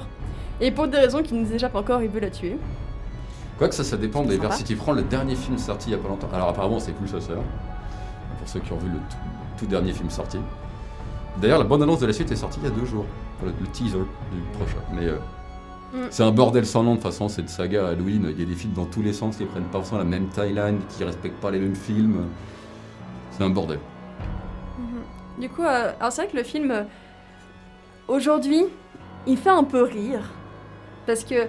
[0.61, 2.59] Et pour des raisons qui ne nous échappent encore, il veut la tuer.
[3.57, 4.59] Quoique ça, ça dépend des versions.
[4.59, 6.29] Si tu prends le dernier film sorti il y a pas longtemps.
[6.31, 7.41] Alors apparemment, c'est plus sa sœur.
[8.38, 9.17] Pour ceux qui ont vu le tout,
[9.58, 10.38] tout dernier film sorti.
[11.41, 13.05] D'ailleurs, la bande-annonce de la suite est sortie il y a deux jours.
[13.43, 13.97] Le, le teaser
[14.32, 14.78] du prochain.
[14.93, 15.18] Mais euh,
[15.93, 16.08] Mm.
[16.10, 17.30] c'est un bordel sans nom de toute façon.
[17.30, 19.78] Cette saga Halloween, il y a des films dans tous les sens qui prennent pas
[19.78, 22.26] forcément la même timeline, qui respectent pas les mêmes films.
[23.32, 23.80] C'est un bordel.
[24.78, 25.41] Mhm.
[25.41, 26.84] Du coup, euh, alors c'est vrai que le film, euh,
[28.08, 28.64] aujourd'hui,
[29.26, 30.22] il fait un peu rire.
[31.05, 31.47] Parce que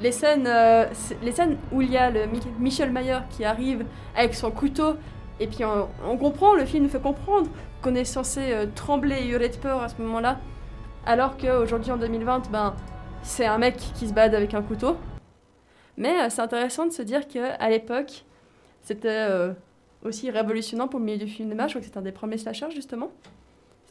[0.00, 0.86] les scènes, euh,
[1.22, 3.84] les scènes où il y a le Mi- Michel Mayer qui arrive
[4.16, 4.94] avec son couteau,
[5.40, 7.48] et puis on, on comprend, le film nous fait comprendre
[7.82, 10.38] qu'on est censé euh, trembler et hurler de peur à ce moment-là.
[11.06, 12.74] Alors qu'aujourd'hui, en 2020, ben,
[13.22, 14.96] c'est un mec qui se balade avec un couteau.
[15.96, 18.24] Mais euh, c'est intéressant de se dire qu'à l'époque,
[18.82, 19.52] c'était euh,
[20.04, 21.66] aussi révolutionnant pour le milieu du cinéma.
[21.66, 23.10] Je crois que c'était un des premiers slashers, justement.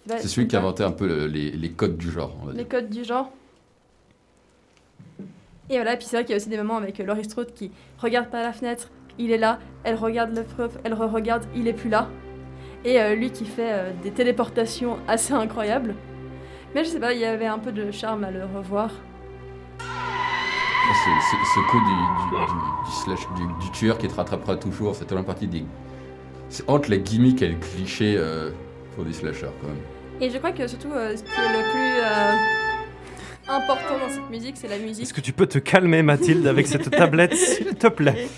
[0.08, 2.54] C'est celui qui a inventé un peu le- les, les codes du genre, on va
[2.54, 3.32] les codes du genre.
[5.70, 7.70] Et voilà, puis c'est vrai qu'il y a aussi des moments avec Laurie Strode qui
[8.00, 8.90] regarde par la fenêtre,
[9.20, 12.08] il est là, elle regarde le preuve, elle re-regarde, il est plus là.
[12.86, 15.94] Et euh, lui qui fait euh, des téléportations assez incroyables.
[16.74, 18.90] Mais je sais pas, il y avait un peu de charme à le revoir.
[20.92, 24.56] C'est c'est- ce coup du, du, du- du slash, du, du tueur qui te rattrapera
[24.56, 25.64] toujours, c'est tellement partie des.
[26.50, 28.50] C'est entre les gimmicks et le cliché euh,
[28.96, 29.78] pour des slashers quand même.
[30.20, 34.30] Et je crois que surtout, euh, ce qui est le plus euh, important dans cette
[34.32, 35.04] musique, c'est la musique.
[35.04, 38.28] Est-ce que tu peux te calmer, Mathilde, avec cette tablette, s'il te plaît?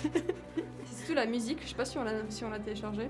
[1.21, 3.09] la musique, je sais pas si on l'a si on l'a téléchargée.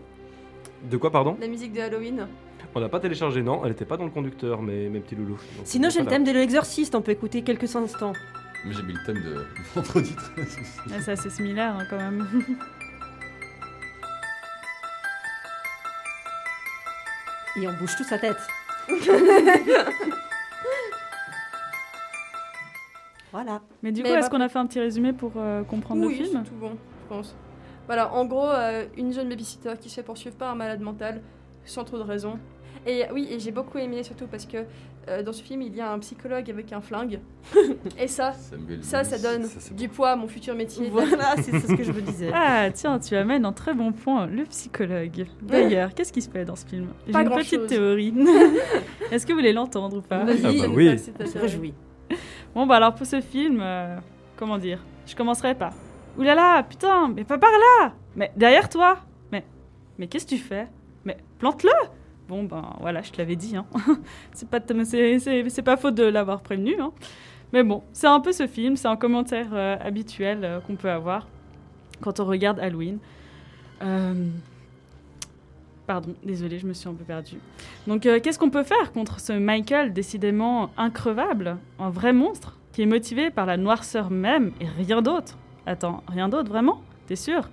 [0.90, 1.38] De quoi, pardon?
[1.40, 2.28] La musique de Halloween.
[2.76, 3.62] On l'a pas téléchargé, non.
[3.64, 5.36] Elle n'était pas dans le conducteur, mes, mes petits loulous.
[5.58, 8.14] Donc, Sinon, c'est j'ai le thème de l'exorciste, on peut écouter quelques instants.
[8.66, 9.46] Mais j'ai mis le thème de
[9.76, 10.60] vendredi 13 aussi.
[10.92, 12.28] Ouais, c'est assez similaire hein, quand même.
[17.58, 18.38] Et on bouge toute sa tête.
[23.32, 23.62] voilà.
[23.84, 26.06] Mais du Mais coup, est-ce bah- qu'on a fait un petit résumé pour euh, comprendre
[26.06, 26.42] oui, le film?
[26.44, 27.36] c'est tout bon, je pense.
[27.92, 31.20] Voilà, en gros, euh, une jeune babysitter qui se fait poursuivre par un malade mental,
[31.66, 32.40] sans trop de raison.
[32.88, 34.60] Et oui, et j'ai beaucoup aimé surtout parce que
[35.10, 37.20] euh, dans ce film, il y a un psychologue avec un flingue.
[38.00, 40.88] et ça, Samuel ça, ça donne Ça, du poids à mon futur métier.
[40.90, 42.32] Voilà, c'est ce que je me disais.
[42.34, 45.26] Ah, tiens, tu amènes un très bon point, le psychologue.
[45.42, 47.50] D'ailleurs, qu'est-ce qui se fait dans ce film J'ai Pas une grand-chose.
[47.50, 48.14] petite théorie.
[49.12, 50.88] Est-ce que vous voulez l'entendre ou pas Ah bah oui.
[50.88, 51.40] intéressant.
[51.42, 51.74] réjouit.
[52.56, 53.98] Bon, bah alors pour ce film, euh,
[54.38, 54.80] comment dire?
[55.06, 55.74] Je commencerai par
[56.18, 58.98] Là, putain, mais pas par là Mais derrière toi
[59.32, 59.46] Mais,
[59.98, 60.68] mais qu'est-ce que tu fais?
[61.06, 61.72] Mais plante-le
[62.28, 63.58] Bon, ben voilà, je te l'avais dit.
[63.58, 63.66] Hein.
[64.34, 66.80] c'est pas, c'est, pas faute de l'avoir prévenu.
[66.80, 66.94] Hein.
[67.52, 70.90] Mais bon, c'est un peu ce film, c'est un commentaire euh, habituel euh, qu'on peut
[70.90, 71.28] avoir
[72.00, 73.00] quand on regarde Halloween.
[73.82, 74.30] Euh,
[75.88, 77.40] Pardon, désolé, je me suis un peu perdue.
[77.86, 82.86] Donc, qu'est-ce qu'on peut faire contre ce Michael décidément increvable, un vrai monstre, qui est
[82.86, 85.38] motivé par la noirceur même et rien d'autre?
[85.66, 86.82] Attends, rien d'autre vraiment?
[87.08, 87.50] T'es sûr?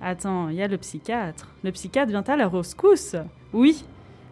[0.00, 1.48] Attends, il y a le psychiatre.
[1.62, 3.16] Le psychiatre vient à la rescousse
[3.52, 3.84] Oui,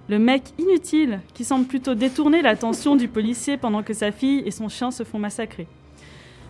[0.08, 4.50] le mec inutile qui semble plutôt détourner l'attention du policier pendant que sa fille et
[4.50, 5.68] son chien se font massacrer.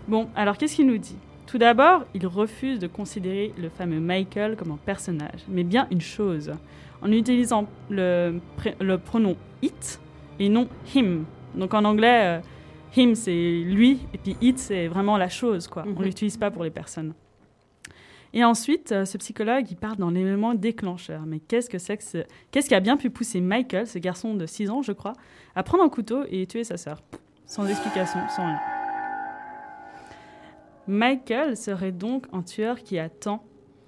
[0.09, 1.17] Bon, alors qu'est-ce qu'il nous dit?
[1.47, 6.01] Tout d'abord, il refuse de considérer le fameux Michael comme un personnage, mais bien une
[6.01, 6.53] chose,
[7.03, 8.39] en utilisant le,
[9.05, 10.01] pronom it
[10.39, 11.25] et non him.
[11.55, 12.41] Donc en anglais, euh,
[12.97, 15.85] him c'est lui et puis it c'est vraiment la chose quoi.
[15.87, 16.03] On Mhm.
[16.05, 17.15] l'utilise pas pour les personnes.
[18.33, 21.23] Et ensuite, euh, ce psychologue, il parle dans l'élément déclencheur.
[21.27, 22.19] Mais qu'est-ce que c'est que ce...
[22.53, 25.15] Qu'est-ce qui a bien pu pousser Michael, ce garçon de 6 ans, je crois,
[25.57, 27.03] à prendre un couteau et tuer sa sœur?
[27.45, 28.61] Sans explication, sans rien.
[30.87, 33.45] Michael serait donc un tueur qui attend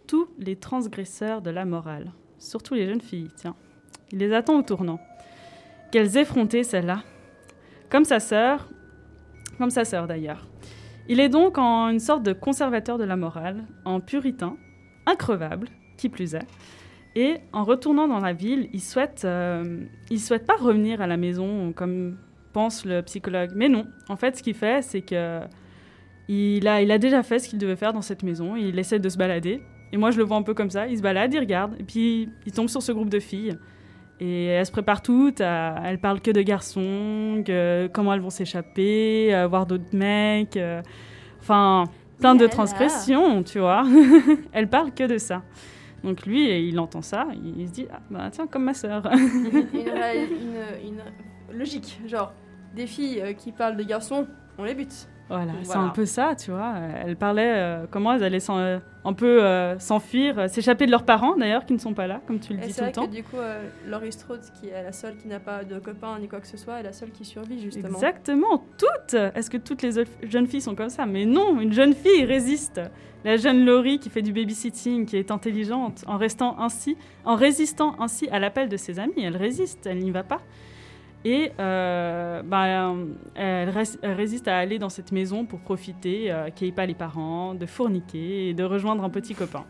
[0.06, 3.54] tous les transgresseurs de la morale, surtout les jeunes filles, tiens.
[4.10, 5.00] Il les attend au tournant.
[5.90, 7.02] Quelles effrontées celles-là
[7.90, 8.68] Comme sa sœur,
[9.62, 10.48] comme sa sœur d'ailleurs.
[11.08, 14.56] Il est donc en une sorte de conservateur de la morale, en puritain,
[15.06, 16.46] increvable, qui plus est.
[17.14, 21.16] Et en retournant dans la ville, il souhaite, euh, il souhaite pas revenir à la
[21.16, 22.16] maison comme
[22.52, 23.52] pense le psychologue.
[23.54, 25.40] Mais non, en fait, ce qu'il fait, c'est que
[26.26, 28.56] il a, il a déjà fait ce qu'il devait faire dans cette maison.
[28.56, 29.62] Il essaie de se balader.
[29.92, 30.88] Et moi, je le vois un peu comme ça.
[30.88, 33.56] Il se balade, il regarde, et puis il tombe sur ce groupe de filles.
[34.24, 38.30] Et elles se préparent toutes, à, elles parlent que de garçons, que, comment elles vont
[38.30, 40.56] s'échapper, euh, voir d'autres mecs.
[40.56, 40.80] euh,
[41.40, 41.84] enfin,
[42.20, 43.84] plein de transgressions, tu vois.
[44.52, 45.42] elles parlent que de ça.
[46.04, 47.26] Donc lui, il entend ça,
[47.58, 49.08] il, se dit, ah, bah tiens, comme ma sœur.
[49.12, 50.88] une, une-
[51.50, 52.32] une logique, genre
[52.76, 55.08] des filles euh, qui parlent de garçons, on les bute.
[55.28, 56.74] Voilà, c'est un peu ça, tu vois.
[56.76, 60.90] Euh, Elle parlait euh, comment elles allaient euh, un peu euh, s'enfuir, euh, s'échapper de
[60.90, 62.84] leurs parents d'ailleurs, qui ne sont pas là, comme tu le Et dis c'est tout
[62.84, 63.06] le vrai temps.
[63.06, 66.18] que du coup, euh, Laurie Strode, qui est la seule qui n'a pas de copain
[66.20, 67.88] ni quoi que ce soit, est la seule qui survit justement.
[67.88, 71.06] Exactement, toutes Est-ce que toutes les jeunes filles sont comme ça?
[71.06, 72.80] Mais non, une jeune fille résiste.
[73.24, 77.94] La jeune Laurie qui fait du babysitting, qui est intelligente, en restant ainsi, en résistant
[78.00, 80.40] ainsi à l'appel de ses amis, elle résiste, elle n'y va pas.
[81.24, 82.94] Et euh, bah,
[83.36, 86.94] elle, res- elle résiste à aller dans cette maison pour profiter, euh, qu'il pas les
[86.94, 89.64] parents, de fourniquer et de rejoindre un petit copain.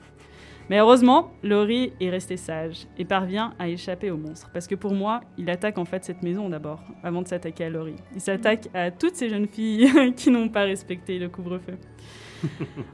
[0.70, 4.48] Mais heureusement, Laurie est restée sage et parvient à échapper au monstre.
[4.52, 7.70] Parce que pour moi, il attaque en fait cette maison d'abord, avant de s'attaquer à
[7.70, 7.96] Laurie.
[8.14, 11.76] Il s'attaque à toutes ces jeunes filles qui n'ont pas respecté le couvre-feu.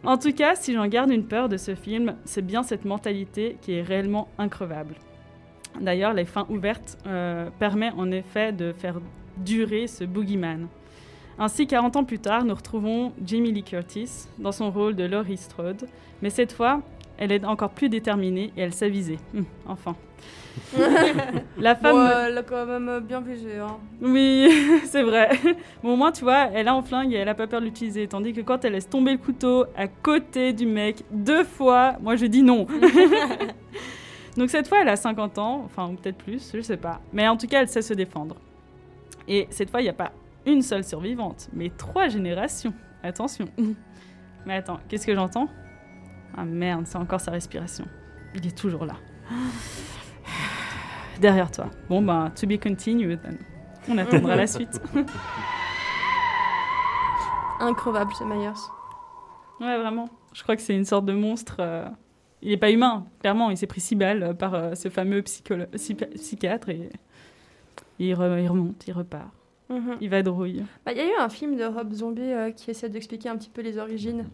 [0.04, 3.56] en tout cas, si j'en garde une peur de ce film, c'est bien cette mentalité
[3.60, 4.94] qui est réellement increvable.
[5.80, 9.00] D'ailleurs, les fins ouvertes euh, permettent en effet de faire
[9.36, 10.66] durer ce boogeyman.
[11.38, 15.36] Ainsi, 40 ans plus tard, nous retrouvons Jamie Lee Curtis dans son rôle de Laurie
[15.36, 15.88] Strode,
[16.20, 16.82] mais cette fois,
[17.16, 19.18] elle est encore plus déterminée et elle sait viser.
[19.34, 19.94] Hum, enfin.
[21.58, 21.94] La femme.
[21.94, 23.58] Bon, elle a quand même euh, bien visé.
[23.58, 23.76] Hein.
[24.00, 24.48] Oui,
[24.84, 25.30] c'est vrai.
[25.82, 27.66] Bon, au moins, tu vois, elle a un flingue et elle a pas peur de
[27.66, 28.06] l'utiliser.
[28.08, 32.16] Tandis que quand elle laisse tomber le couteau à côté du mec deux fois, moi
[32.16, 32.66] je dis non.
[34.38, 37.00] Donc cette fois, elle a 50 ans, enfin, peut-être plus, je sais pas.
[37.12, 38.36] Mais en tout cas, elle sait se défendre.
[39.26, 40.12] Et cette fois, il n'y a pas
[40.46, 42.72] une seule survivante, mais trois générations.
[43.02, 43.46] Attention.
[44.46, 45.48] Mais attends, qu'est-ce que j'entends?
[46.36, 47.84] Ah merde, c'est encore sa respiration.
[48.36, 48.94] Il est toujours là.
[51.20, 51.66] Derrière toi.
[51.88, 53.20] Bon, ben, to be continued.
[53.20, 53.38] then.
[53.88, 54.80] On attendra la suite.
[57.60, 58.52] Increvable, ce Myers.
[59.60, 60.08] Ouais, vraiment.
[60.32, 61.56] Je crois que c'est une sorte de monstre.
[61.58, 61.88] euh,
[62.42, 63.50] Il n'est pas humain, clairement.
[63.50, 66.88] Il s'est pris six balles par euh, ce fameux psycholo- psy- psychiatre et
[67.98, 69.28] il, re- il remonte, il repart.
[69.68, 69.96] Mhm.
[70.00, 70.64] Il vadrouille.
[70.86, 73.36] Bah, Il y a eu un film de Rob Zombie euh, qui essaie d'expliquer un
[73.36, 74.26] petit peu les origines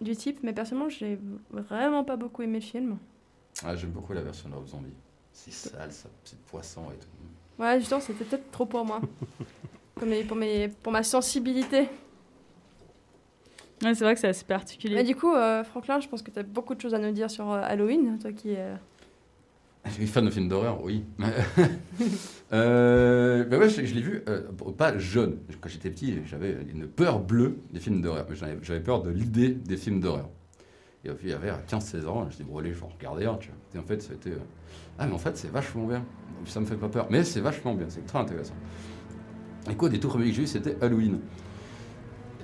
[0.00, 1.18] du type, mais personnellement, j'ai
[1.50, 2.96] vraiment pas beaucoup aimé le film.
[3.64, 4.94] Ah, J'aime beaucoup la version de Rob Zombie.
[5.32, 7.62] C'est sale, ça, c'est poisson et tout.
[7.62, 9.00] Ouais, justement, c'était peut-être trop pour moi.
[9.94, 11.88] pour, mes- pour, mes- pour ma sensibilité.
[13.84, 14.94] Ouais, c'est vrai que c'est assez particulier.
[14.94, 17.10] Mais du coup, euh, Franklin, je pense que tu as beaucoup de choses à nous
[17.12, 18.66] dire sur euh, Halloween, toi qui es...
[19.86, 21.04] Je suis fan de films d'horreur, oui.
[22.52, 24.42] euh, bah ouais, je, je l'ai vu, euh,
[24.76, 25.38] pas jeune.
[25.60, 28.26] Quand j'étais petit, j'avais une peur bleue des films d'horreur.
[28.30, 30.28] Mais J'avais peur de l'idée des films d'horreur.
[31.04, 33.24] Et puis, il y avait 15-16 ans, je dis, bon, allez, je vais en regarder
[33.24, 33.36] un.
[33.74, 34.30] Et en fait, c'était.
[34.30, 34.38] euh,
[35.00, 36.04] Ah, mais en fait, c'est vachement bien.
[36.46, 37.08] Et ça me fait pas peur.
[37.10, 38.54] Mais c'est vachement bien, c'est très intéressant.
[39.68, 41.18] Et quoi, des tout premiers que j'ai eu, c'était Halloween.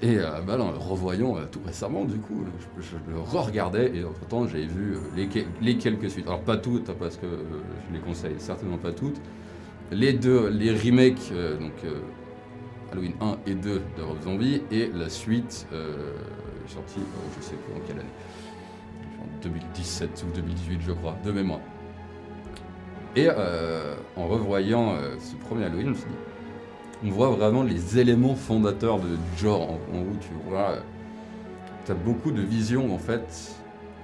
[0.01, 2.45] Et euh, bah le revoyant euh, tout récemment, du coup,
[2.79, 6.27] je, le re-regardais et entre-temps, j'avais vu euh, les, que- les quelques suites.
[6.29, 7.43] Alors, pas toutes, hein, parce que euh,
[7.89, 9.21] je les conseille certainement pas toutes.
[9.91, 11.73] Les deux, les remakes, donc
[12.93, 15.67] Halloween 1 et 2 de Rob Zombie, et la suite,
[16.67, 18.09] sortie, euh, je sais plus en quelle année.
[19.19, 21.61] En 2017 ou 2018, je crois, de mémoire.
[23.17, 23.29] Et
[24.17, 26.17] en revoyant ce premier Halloween, je me suis dit,
[27.05, 30.77] on voit vraiment les éléments fondateurs de- genre, en, en tu vois,
[31.87, 33.55] tu as beaucoup de visions en fait,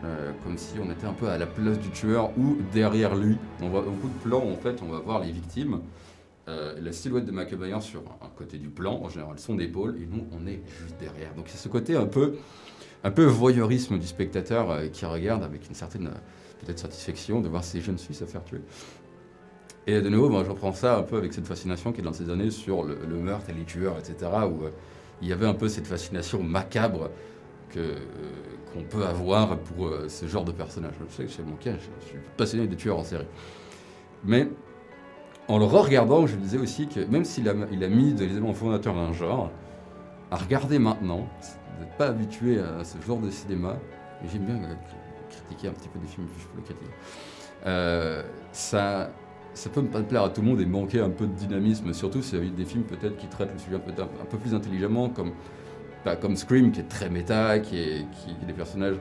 [0.05, 3.37] euh, comme si on était un peu à la place du tueur ou derrière lui.
[3.63, 5.81] On voit beaucoup de plans en fait on va voir les victimes,
[6.49, 10.07] euh, la silhouette de Myers sur un côté du plan, en général son épaule, et
[10.11, 11.35] nous on est juste derrière.
[11.35, 12.35] Donc c'est ce côté un peu,
[13.03, 16.11] un peu voyeurisme du spectateur euh, qui regarde avec une certaine
[16.77, 18.63] satisfaction de voir ces jeunes filles se faire tuer.
[19.87, 22.15] Et de nouveau, moi, je reprends ça un peu avec cette fascination qui est dans
[22.15, 24.71] ces années sur le, meurtre et les tueurs, etc., où euh,
[25.21, 27.11] il y avait un peu cette fascination macabre
[27.77, 27.99] euh,
[28.73, 30.95] qu'on peut avoir pour euh, ce genre de personnage.
[31.11, 33.27] Je sais que chez mon cas, je, suis passionné des tueurs en série.
[34.25, 34.49] Mais
[35.49, 38.55] en le re-regardant, je disais aussi que même s'il a, il a mis des éléments
[38.55, 39.51] fondateurs d'un genre,
[40.31, 41.29] à regarder maintenant,
[41.79, 43.77] d'être pas habitué à ce genre de cinéma,
[44.33, 49.11] j'aime bien cri- critiquer un petit peu des films, je peux le critiquer, ça,
[49.55, 52.23] ça peut pas plaire à tout le monde et manquer un peu de dynamisme, surtout
[52.23, 54.55] s'il y a des films peut-être qui traitent le sujet un peu, un peu plus
[54.55, 55.33] intelligemment, comme,
[56.05, 58.97] bah, comme Scream, qui est très méta, qui est, qui, qui est des personnages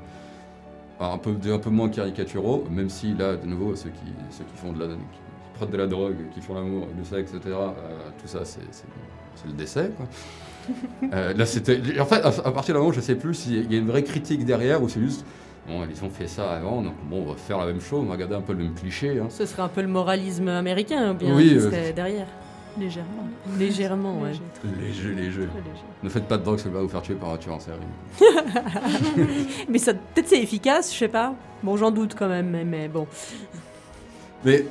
[0.99, 4.57] un peu, un peu moins caricaturaux, même si là, de nouveau, ceux qui, ceux qui
[4.57, 5.19] font de la, qui
[5.55, 8.61] prennent de la drogue, qui font l'amour, le sexe, etc., euh, tout ça, c'est
[9.45, 10.05] le décès, quoi.
[11.11, 11.99] Euh, là, c'était.
[11.99, 14.03] En fait, à à partir d'un moment, je sais plus s'il y a une vraie
[14.03, 15.25] critique derrière ou c'est juste.
[15.67, 18.09] Bon, ils ont fait ça avant, donc bon, on va faire la même chose, on
[18.09, 19.19] va garder un peu le même cliché.
[19.19, 19.27] hein.
[19.29, 22.27] Ce serait un peu le moralisme américain, ou bien Oui, qui euh, serait derrière.
[22.77, 23.27] Légèrement.
[23.57, 24.31] Légèrement, ouais.
[24.81, 25.41] Léger, léger.
[25.41, 25.49] Léger.
[26.01, 27.77] Ne faites pas de drogue, ça va vous faire tuer par un tueur en série.
[29.69, 31.35] mais ça, peut-être c'est efficace, je sais pas.
[31.61, 33.07] Bon, j'en doute quand même, mais, mais bon.
[34.43, 34.65] Mais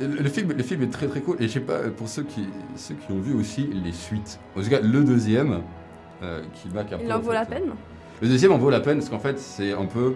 [0.00, 1.36] le film, le film est très très cool.
[1.40, 2.46] Et je sais pas, pour ceux qui,
[2.76, 4.38] ceux qui ont vu aussi les suites.
[4.56, 5.60] En tout cas, le deuxième,
[6.22, 7.04] euh, qui marque un peu.
[7.04, 7.70] Il en en vaut fait, la euh, peine
[8.22, 10.14] Le deuxième en vaut la peine parce qu'en fait, c'est un peu.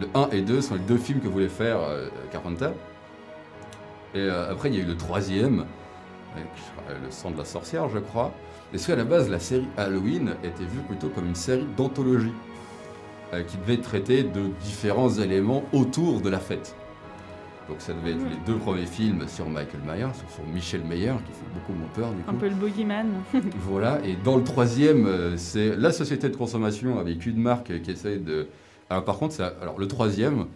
[0.00, 2.70] Le 1 et 2 sont les deux films que voulait faire euh, Carpenter.
[4.14, 5.64] Et euh, après, il y a eu le troisième,
[6.34, 6.46] avec
[6.90, 8.32] euh, Le sang de la sorcière, je crois.
[8.74, 12.32] Et ce à la base, la série Halloween était vue plutôt comme une série d'anthologie
[13.48, 16.76] qui devait traiter de différents éléments autour de la fête.
[17.68, 18.30] Donc ça devait être Mhm.
[18.30, 22.12] les deux premiers films sur Michael Myers, sur Michel Meyer, qui fait beaucoup moins peur
[22.12, 22.30] du coup.
[22.30, 23.06] Un peu le boogeyman.
[23.68, 28.18] Voilà, et dans le troisième, c'est la société de consommation avec une marque qui essaie
[28.18, 28.46] de.
[28.90, 30.46] Alors, par contre, ça- alors, le troisième,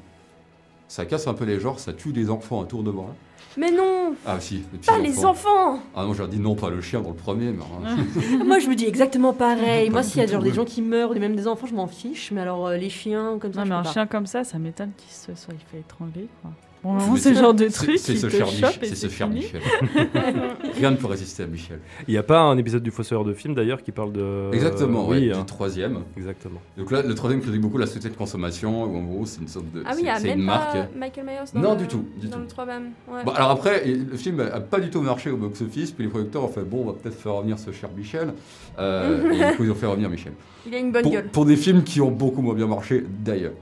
[0.89, 3.14] ça casse un peu les genres, ça tue des enfants à tour de bras.
[3.57, 6.70] Mais non Ah, si, les Pas les enfants Ah non, je leur dis non, pas
[6.70, 7.64] le chien dans le premier, mais.
[7.85, 7.97] hein.
[8.47, 9.87] Moi, je me dis exactement pareil.
[9.89, 11.74] Pas Moi, s'il y a genre des gens qui meurent, ou même des enfants, je
[11.74, 12.31] m'en fiche.
[12.31, 13.93] Mais alors, euh, les chiens, comme ça, Non, je mais peux un pas.
[13.93, 16.28] chien comme ça, ça m'étonne qu'il se soit il fait étrangler.
[16.43, 16.53] Quoi.
[16.83, 19.41] Bon, vraiment, c'est le genre de truc C'est ce ce cher fini.
[19.41, 19.61] Michel.
[20.76, 21.78] Rien ne peut résister à Michel.
[22.09, 24.51] Il n'y a pas un épisode du Fossoyeur de film d'ailleurs qui parle de.
[24.53, 25.41] Exactement, oui, ouais, hein.
[25.41, 26.01] du troisième.
[26.16, 26.61] Exactement.
[26.78, 29.49] Donc là, le troisième critique beaucoup la société de consommation, où en gros, c'est une
[29.49, 29.83] sorte de.
[29.85, 30.72] Ah oui, c'est- une marque.
[30.74, 32.43] pas Michael Myers dans Non, le, du tout, du dans tout.
[32.43, 32.85] le 3 même.
[33.11, 33.24] Ouais.
[33.24, 36.45] Bon, alors après, le film a pas du tout marché au box-office, puis les producteurs
[36.45, 38.33] ont fait bon, on va peut-être faire revenir ce cher Michel.
[38.78, 40.33] Euh, et du coup, ils ont fait revenir Michel.
[40.66, 41.28] Il a une bonne Pour, gueule.
[41.28, 43.53] pour des films qui ont beaucoup moins bien marché d'ailleurs.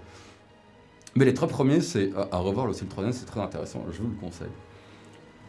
[1.18, 4.00] Mais les trois premiers, c'est à, à revoir aussi le troisième, c'est très intéressant, je
[4.00, 4.46] vous le conseille.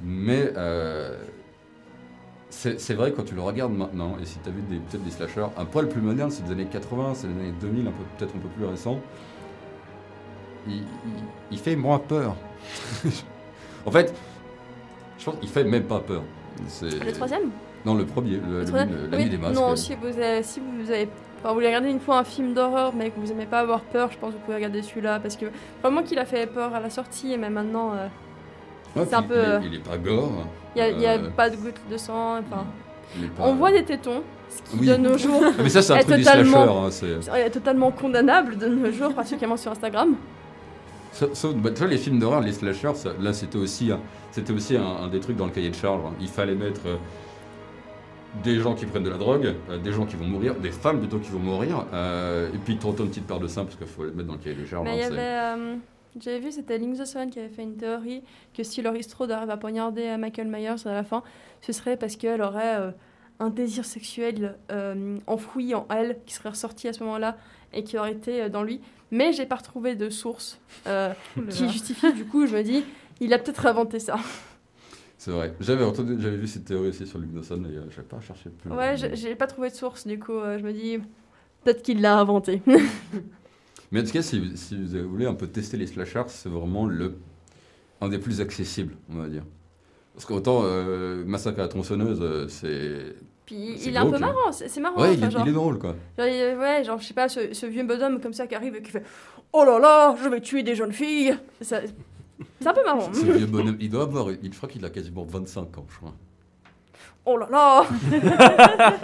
[0.01, 1.15] Mais euh,
[2.49, 5.45] c'est vrai quand tu le regardes maintenant, et si tu as vu peut-être des slashers
[5.57, 8.35] un poil plus modernes, c'est des années 80, c'est des années 2000, un peu peut-être
[8.35, 8.99] un peu plus récent,
[10.67, 10.83] il, il-
[11.51, 12.35] il fait moins peur.
[13.85, 14.11] en fait,
[15.19, 16.23] je pense qu'il fait même pas peur.
[16.81, 17.51] Le troisième?
[17.85, 19.55] Non, le premier, le, Le le- troisième le- la nuit Oui, des masques.
[19.55, 21.07] Non, si vous avez, si vous avez,
[21.39, 23.81] enfin, vous voulez regarder une fois un film d'horreur, mais que vous aimez pas avoir
[23.81, 25.45] peur, je pense que vous pouvez regarder celui-là parce que
[25.81, 28.07] vraiment qu'il a fait peur à la sortie et même maintenant, euh,
[28.95, 30.31] Ouais, c'est un peu, Il est, il est pas gore.
[30.75, 32.39] il y a, euh, pas de gouttes de sang.
[32.39, 32.65] Enfin,
[33.37, 34.87] pas- on voit des tétons, ce qui Oui.
[34.87, 36.89] de nos jours mais ça, c'est un truc totalement, hein,
[37.35, 40.15] est totalement condamnable de nos jours, particulièrement sur Instagram.
[41.11, 43.99] Sauf, bah, tu vois, les films d'horreur, les slashers, ça- là, c'était aussi, un-
[44.31, 46.01] c'était aussi un, un des trucs dans le cahier de charge.
[46.05, 46.13] hein.
[46.19, 46.95] Il fallait mettre euh,
[48.43, 50.99] des gens qui prennent de la drogue, euh, des gens qui vont mourir, des femmes
[50.99, 53.87] plutôt qui vont mourir, euh, et puis tenter une petite paire de seins parce qu'il
[53.87, 54.85] faut les mettre dans le cahier des charges.
[54.85, 55.75] Mais il y hein, avait, euh,
[56.19, 56.95] j'avais vu, c'était Link
[57.31, 58.23] qui avait fait une théorie
[58.53, 61.23] que si Laurie Strode arrive à poignarder Michael Myers à la fin,
[61.61, 62.91] ce serait parce qu'elle aurait euh,
[63.39, 67.37] un désir sexuel euh, enfoui en elle qui serait ressorti à ce moment-là
[67.73, 68.81] et qui aurait été euh, dans lui.
[69.11, 71.13] Mais j'ai pas retrouvé de source euh,
[71.49, 72.13] qui justifie.
[72.13, 72.83] Du coup, je me dis,
[73.19, 74.17] il a peut-être inventé ça.
[75.19, 75.53] C'est vrai.
[75.59, 78.49] J'avais entendu, j'avais vu cette théorie aussi sur Luke Dawson et euh, j'ai pas cherché
[78.49, 78.69] plus.
[78.69, 78.77] loin.
[78.77, 80.07] Ouais, j'ai pas trouvé de source.
[80.07, 80.97] Du coup, euh, je me dis,
[81.63, 82.61] peut-être qu'il l'a inventé.
[83.91, 86.85] Mais en tout cas, si, si vous voulez un peu tester les slashers, c'est vraiment
[86.85, 87.17] le
[87.99, 89.43] un des plus accessibles, on va dire.
[90.13, 93.13] Parce qu'autant euh, Massacre à la tronçonneuse, euh, c'est.
[93.45, 94.19] Puis il est un peu hein.
[94.19, 95.01] marrant, c'est marrant.
[95.01, 95.95] Ouais, il enfin, est, genre- il est drôle quoi.
[96.17, 98.75] Genre, il- ouais, genre, je sais pas, ce, ce vieux bonhomme comme ça qui arrive
[98.77, 99.03] et qui fait
[99.51, 101.37] Oh là là, je vais tuer des jeunes filles.
[101.59, 101.81] Ça-
[102.59, 103.13] C'est un peu marrant.
[103.13, 105.97] Ce vieux bonhomme, il doit avoir, il, je crois qu'il a quasiment 25 ans, je
[105.97, 106.13] crois.
[107.25, 107.83] Oh là là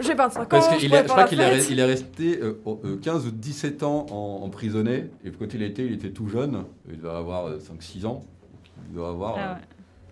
[0.00, 0.46] J'ai 25 ans.
[0.48, 3.30] Parce je qu'il je crois qu'il est, il est resté euh, au- euh, 15 ou
[3.30, 7.50] 17 ans en, emprisonné, et quand il était, il était tout jeune, il doit avoir
[7.58, 8.22] 5-6 ans,
[8.88, 9.60] il doit avoir Ah euh, ouais.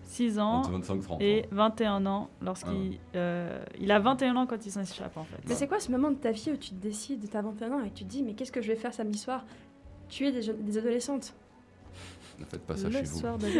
[0.05, 1.21] 6 ans entre 25 francs.
[1.21, 5.37] et 21 ans lorsqu'il euh, il a 21 ans quand il s'échappe en fait.
[5.47, 7.71] Mais c'est quoi ce moment de ta vie où tu te décides, de ta 21
[7.73, 9.43] ans, et tu te dis Mais qu'est-ce que je vais faire samedi soir?
[10.09, 11.33] Tuer des, des adolescentes.
[12.43, 13.03] Ne faites pas ça Le chez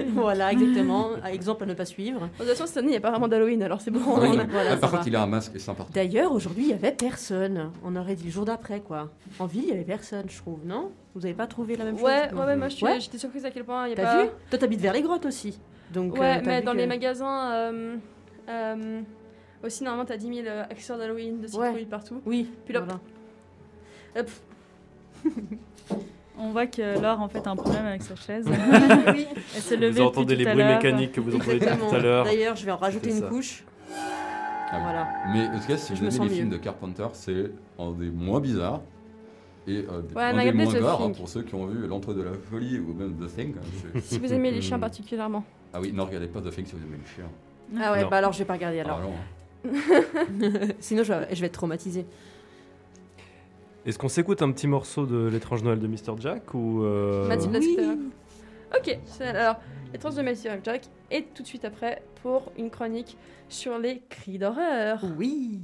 [0.03, 0.11] vous.
[0.21, 1.09] Voilà, exactement.
[1.25, 2.21] Exemple à ne pas suivre.
[2.21, 4.01] De toute façon, cette année, il n'y a pas vraiment d'Halloween, alors c'est bon.
[4.05, 4.97] Ah oui, on a- mais- voilà, ah, ça par va.
[4.97, 5.91] contre, il a un masque et c'est important.
[5.93, 7.71] D'ailleurs, aujourd'hui, il y avait personne.
[7.83, 9.09] On aurait dit le jour d'après, quoi.
[9.39, 10.91] En ville, il y avait personne, je trouve, non?
[11.15, 12.99] Vous n'avez pas trouvé la même chose Ouais, non ouais, ouais, moi Ouais?
[12.99, 14.23] j'étais surprise à quel point il y a T'as pas.
[14.23, 14.29] vu?
[14.49, 15.57] Toi, t'habites vers les grottes aussi.
[15.93, 17.95] Donc, Ouais, euh, mais dans que- les magasins, euh,
[18.49, 19.01] euh,
[19.63, 21.85] aussi normalement t'as 10 000 euh, accessoires d'Halloween, de citrouilles Ouais.
[21.85, 22.19] partout.
[22.25, 22.99] Oui, Puis là, voilà.
[26.39, 28.45] On voit que Laure en fait a un problème avec sa chaise.
[29.13, 29.27] Oui.
[29.55, 31.89] Elle s'est levée Vous entendez les bruits mécaniques que vous entendez Exactement.
[31.89, 32.25] tout à l'heure.
[32.25, 33.27] D'ailleurs, je vais en rajouter une ça.
[33.27, 33.63] couche.
[33.91, 34.81] Ah oui.
[34.83, 35.07] Voilà.
[35.33, 36.57] Mais en tout cas, si Je vous me aimez sens les films mieux.
[36.57, 38.81] de Carpenter, c'est un des moins bizarres
[39.67, 41.15] et euh, des- Ouais, un des moins hein, Thing.
[41.15, 43.53] pour ceux qui ont vu L'Entre de la Folie ou même The Thing.
[43.57, 45.43] hein, Si vous aimez les chiens particulièrement.
[45.73, 47.29] Ah oui, non, regardez pas The Thing si vous aimez les chiens.
[47.81, 48.09] Ah ouais, Non.
[48.09, 48.99] bah alors je vais pas regarder Ah alors.
[49.01, 49.71] hein.
[50.79, 52.05] Sinon, je, je vais être traumatisée.
[53.85, 56.15] Est-ce qu'on s'écoute un petit morceau de L'étrange Noël de Mr.
[56.19, 57.99] Jack ou euh, Mathilde Oui.
[58.77, 59.57] Ok, c'est- alors,
[59.91, 63.17] les trans de Matthew Jack, et tout de suite après pour une chronique
[63.49, 64.99] sur les cris d'horreur.
[65.17, 65.59] Oui.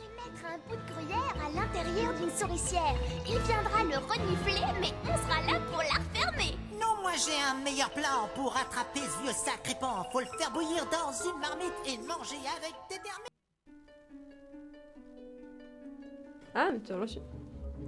[0.00, 2.94] Mettre un bout de gruyère à l'intérieur d'une souricière.
[3.26, 6.56] Il viendra le renifler, mais on sera là pour la refermer.
[6.72, 10.04] Non, moi j'ai un meilleur plan pour attraper ce vieux sacripant.
[10.10, 13.29] Faut le faire bouillir dans une marmite et le manger avec des termites.
[16.54, 17.18] Ah, mais tu as reçu.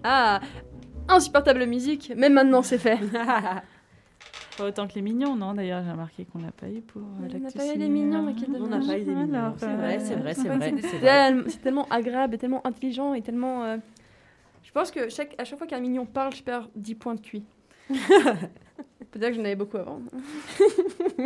[0.05, 0.41] Ah,
[1.09, 2.99] insupportable musique, mais maintenant c'est fait.
[4.59, 7.05] Pas autant que les mignons, non D'ailleurs, j'ai remarqué qu'on n'a pas eu pour euh,
[7.35, 9.55] On n'a pas eu les mignons, mais On n'a pas eu des mignons.
[9.57, 10.75] C'est vrai, c'est vrai, c'est vrai.
[11.49, 13.65] C'est tellement- agréable et tellement intelligent et tellement.
[13.65, 13.79] euh,
[14.63, 17.21] Je pense que chaque, à chaque fois qu'un mignon parle, je perds 10 points de
[17.21, 17.45] QI.
[17.89, 20.01] Peut-être que j'en avais beaucoup avant.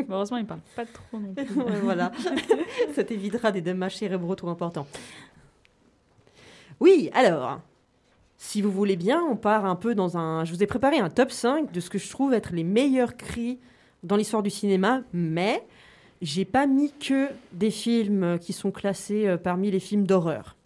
[0.08, 1.44] Heureusement, il parle pas trop non plus.
[1.56, 2.12] Ouais, voilà.
[2.94, 4.86] Ça t'évitera des dommages cérébraux trop importants.
[6.80, 7.60] Oui, alors,
[8.36, 10.44] si vous voulez bien, on part un peu dans un...
[10.44, 13.16] Je vous ai préparé un top 5 de ce que je trouve être les meilleurs
[13.16, 13.58] cris
[14.02, 15.64] dans l'histoire du cinéma, mais
[16.22, 20.56] j'ai pas mis que des films qui sont classés euh, parmi les films d'horreur.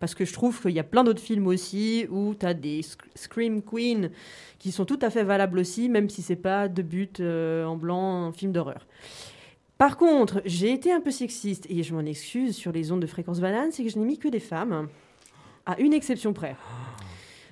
[0.00, 2.82] Parce que je trouve qu'il y a plein d'autres films aussi où tu as des
[2.82, 4.10] sc- Scream Queen
[4.58, 7.76] qui sont tout à fait valables aussi, même si c'est pas de but euh, en
[7.76, 8.86] blanc un film d'horreur.
[9.76, 13.06] Par contre, j'ai été un peu sexiste et je m'en excuse sur les ondes de
[13.06, 14.88] fréquence banane, c'est que je n'ai mis que des femmes,
[15.68, 16.56] à une exception près.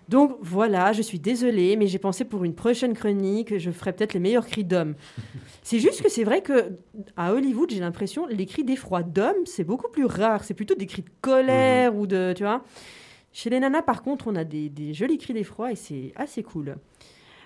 [0.09, 4.15] Donc voilà, je suis désolée, mais j'ai pensé pour une prochaine chronique, je ferai peut-être
[4.15, 4.95] les meilleurs cris d'hommes.
[5.63, 6.77] C'est juste que c'est vrai que
[7.17, 10.45] à Hollywood, j'ai l'impression les cris d'effroi d'hommes, c'est beaucoup plus rare.
[10.45, 12.65] C'est plutôt des cris de colère ou de, tu vois.
[13.33, 16.43] Chez les nanas, par contre, on a des, des jolis cris d'effroi et c'est assez
[16.43, 16.77] cool.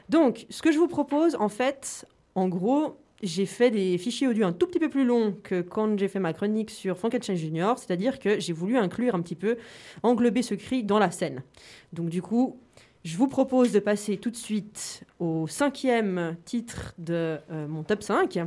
[0.08, 4.46] Donc, ce que je vous propose, en fait, en gros, j'ai fait des fichiers audio
[4.46, 7.78] un tout petit peu plus longs que quand j'ai fait ma chronique sur Frankenstein Junior,
[7.78, 9.58] c'est-à-dire que j'ai voulu inclure un petit peu,
[10.02, 11.42] englober ce cri dans la scène.
[11.92, 12.58] Donc du coup,
[13.04, 18.02] je vous propose de passer tout de suite au cinquième titre de euh, mon top
[18.02, 18.40] 5.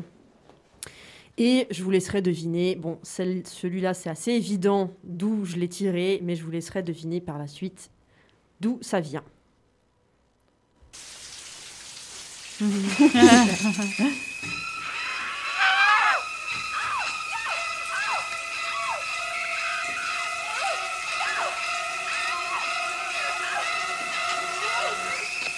[1.39, 6.35] Et je vous laisserai deviner, bon, celui-là c'est assez évident d'où je l'ai tiré, mais
[6.35, 7.89] je vous laisserai deviner par la suite
[8.59, 9.23] d'où ça vient.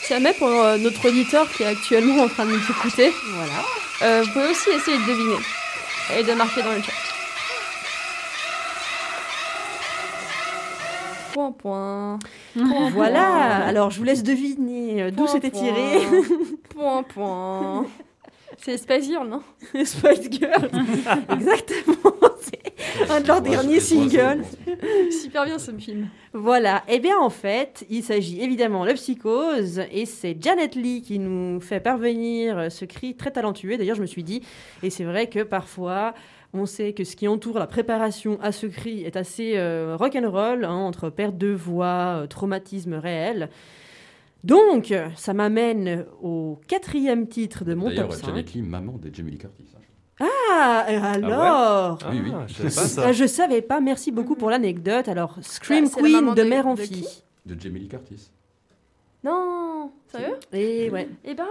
[0.05, 3.53] Si jamais pour euh, notre auditeur qui est actuellement en train de nous écouter, voilà.
[4.03, 5.39] euh, vous pouvez aussi essayer de deviner
[6.17, 6.91] et de marquer dans le chat.
[11.33, 12.19] Point, point.
[12.53, 13.67] Point, Voilà, point.
[13.67, 15.99] alors je vous laisse deviner euh, d'où c'était tiré.
[16.69, 17.85] Point, point.
[18.63, 19.41] C'est Spice Girl, non?
[19.83, 20.69] Spice Girls.
[21.29, 22.13] Exactement.
[23.09, 24.43] Un de leurs Ouais, derniers singles.
[25.11, 26.07] Super bien ce film.
[26.33, 26.83] Voilà.
[26.87, 31.59] Eh bien, en fait, il s'agit évidemment de Psychose et c'est Janet Lee qui nous
[31.61, 33.77] fait parvenir ce cri très talentueux.
[33.77, 34.41] D'ailleurs, je me suis dit,
[34.83, 36.13] et c'est vrai que parfois,
[36.53, 40.63] on sait que ce qui entoure la préparation à ce cri est assez euh, rock'n'roll,
[40.65, 43.49] hein, entre perte de voix, euh, traumatisme réel.
[44.43, 48.27] Donc, ça m'amène au quatrième titre de mon top 5.
[48.27, 49.65] Janet Lee, maman de Jamie Lee Curtis.
[49.75, 49.79] hein.
[50.19, 52.31] Ah, et alors Ah Oui, oui.
[52.47, 53.03] je savais pas ça.
[53.07, 55.07] Ah, Je savais pas, merci beaucoup pour l'anecdote.
[55.09, 57.07] Alors, Scream Bah, c'est la Queen de de- mère en de fille.
[57.45, 58.31] De Jamie Lee Curtis.
[59.23, 60.35] Non Sérieux?
[60.53, 61.09] Et ouais.
[61.23, 61.45] Eh ben,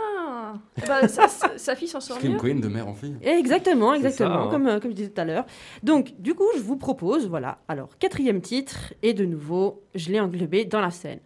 [0.78, 2.38] eh ben sa, sa- fille s'en sort Scream mieux.
[2.38, 3.16] Queen de mère en fille.
[3.22, 4.48] Exactement, exactement, ça, hein.
[4.50, 5.44] comme, euh, comme je disais tout à l'heure.
[5.82, 10.20] Donc, du coup, je vous propose, voilà, alors, quatrième titre, et de nouveau, je l'ai
[10.20, 11.18] englobé dans la scène.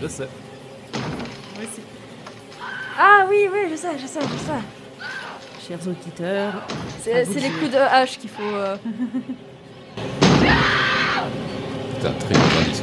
[0.00, 0.28] Je sais.
[0.92, 1.80] Moi aussi.
[2.98, 5.66] Ah oui, oui, je sais, je sais, je sais.
[5.66, 6.52] Chers auditeurs,
[7.00, 8.42] C'est les coups de hache qu'il faut.
[8.42, 8.76] euh,
[12.00, 12.82] C'est un très bon indice.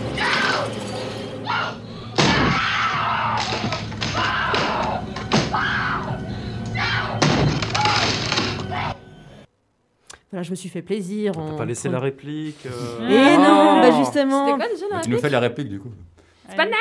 [10.31, 11.31] Voilà, je me suis fait plaisir.
[11.33, 12.65] T'as en pas laissé la réplique.
[12.67, 14.55] euh, Et non, bah C'était justement.
[14.55, 15.91] quoi déjà la Mais tu nous réplique fais la réplique du coup.
[16.49, 16.73] C'est pas Allez.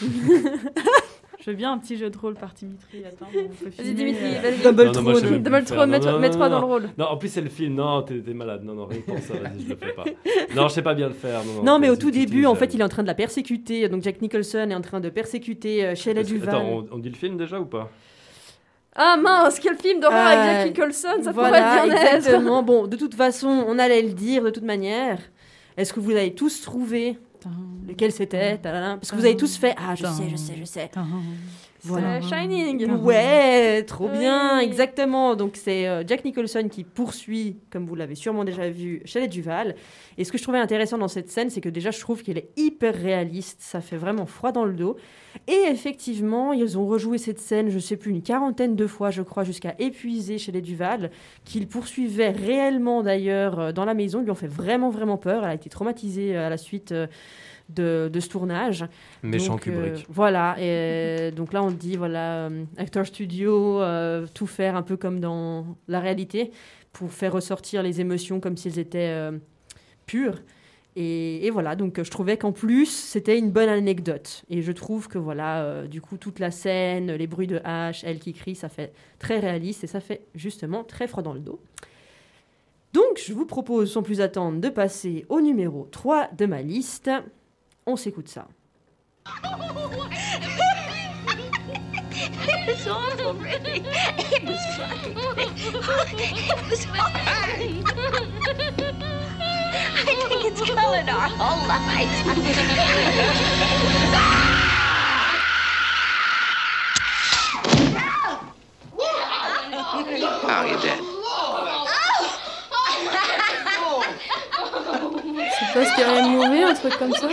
[1.46, 3.04] Je veux bien un petit jeu de rôle par Dimitri.
[3.06, 4.62] Attends, on peut Vas-y, Dimitri, euh, vas-y.
[4.64, 5.40] Double Throne.
[5.42, 6.88] Double mets-toi- dans le rôle.
[6.98, 7.74] Non, en plus c'est le film.
[7.76, 8.64] Non, t'es malade.
[8.64, 9.34] Non, non, rien que pour ça.
[9.34, 10.02] Vas-y, je le fais pas.
[10.56, 11.44] Non, je sais pas bien le faire.
[11.44, 13.88] Non, Non, mais au tout début, en fait, il est en train de la persécuter.
[13.88, 16.56] Donc, Jack Nicholson est en train de persécuter euh, Shelley Attends, Duval.
[16.56, 17.90] on, on dit le film déjà ou pas?
[18.96, 22.62] Ah mince, quel film d'horreur Euh, avec Jack Nicholson, ça voilà, pourrait être bien exactement.
[22.64, 25.20] Bon, de toute façon, on allait le dire de toute manière.
[25.76, 27.18] Est-ce que vous avez tous trouvé
[27.86, 28.58] lequel c'était
[28.96, 30.90] Parce que vous avez tous fait Ah, je sais, je sais, je sais.
[31.86, 32.20] Voilà.
[32.20, 32.90] C'est Shining.
[33.02, 34.64] Ouais, trop bien, Oui.
[34.64, 35.36] exactement.
[35.36, 39.74] Donc c'est euh, Jack Nicholson qui poursuit, comme vous l'avez sûrement déjà vu, Shelley Duval.
[40.18, 42.38] Et ce que je trouvais intéressant dans cette scène, c'est que déjà je trouve qu'elle
[42.38, 44.96] est hyper réaliste, ça fait vraiment froid dans le dos.
[45.48, 49.20] Et effectivement, ils ont rejoué cette scène, je sais plus, une quarantaine de fois, je
[49.22, 51.10] crois, jusqu'à épuiser Shelley Duval,
[51.44, 55.44] qu'il poursuivait réellement d'ailleurs euh, dans la maison, Ils lui ont fait vraiment vraiment peur.
[55.44, 56.92] Elle a été traumatisée euh, à la suite.
[56.92, 57.06] euh,
[57.68, 58.84] de, de ce tournage.
[59.22, 60.06] Méchant Donc, euh, Kubrick.
[60.08, 64.96] voilà, et donc là on dit, voilà, euh, acteur studio, euh, tout faire un peu
[64.96, 66.50] comme dans la réalité,
[66.92, 69.30] pour faire ressortir les émotions comme si elles étaient
[70.06, 70.36] pures.
[70.98, 74.44] Et, et voilà, donc je trouvais qu'en plus c'était une bonne anecdote.
[74.48, 78.02] Et je trouve que voilà, euh, du coup toute la scène, les bruits de hache,
[78.02, 81.40] elle qui crie, ça fait très réaliste et ça fait justement très froid dans le
[81.40, 81.60] dos.
[82.94, 87.10] Donc je vous propose sans plus attendre de passer au numéro 3 de ma liste.
[87.88, 88.48] On s'écoute ça.
[92.48, 93.34] It was awful,
[115.58, 117.28] C'est pas ce qu'il y a mourir, un truc comme ça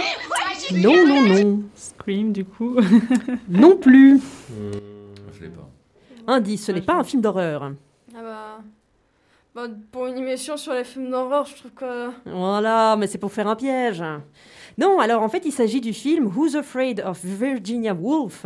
[0.72, 1.64] Non, non, non.
[1.76, 2.78] Scream, du coup.
[3.50, 4.22] Non plus.
[5.34, 5.70] Je l'ai pas.
[6.28, 7.72] Indice, ce n'est pas un film d'horreur.
[8.16, 8.58] Ah bah...
[9.54, 12.10] bah, Pour une émission sur les films d'horreur, je trouve que...
[12.26, 14.04] Voilà, mais c'est pour faire un piège.
[14.78, 18.46] Non, alors en fait, il s'agit du film Who's Afraid of Virginia Woolf?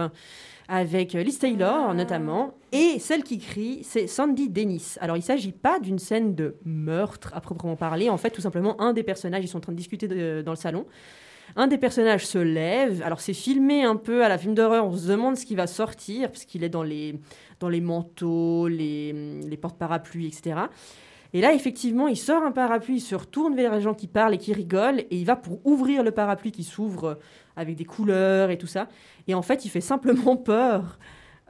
[0.67, 4.95] Avec Liz Taylor notamment, et celle qui crie, c'est Sandy Dennis.
[4.99, 8.41] Alors il ne s'agit pas d'une scène de meurtre à proprement parler, en fait tout
[8.41, 10.85] simplement un des personnages, ils sont en train de discuter de- dans le salon,
[11.55, 14.95] un des personnages se lève, alors c'est filmé un peu à la film d'horreur, on
[14.97, 17.17] se demande ce qui va sortir, parce qu'il est dans les,
[17.61, 19.13] dans les manteaux, les,
[19.47, 20.59] les portes-parapluies, etc.
[21.33, 24.33] Et là, effectivement, il sort un parapluie, il se retourne vers les gens qui parlent
[24.33, 27.17] et qui rigolent, et il va pour ouvrir le parapluie qui s'ouvre
[27.57, 28.87] avec des couleurs et tout ça.
[29.27, 30.97] Et en fait, il fait simplement peur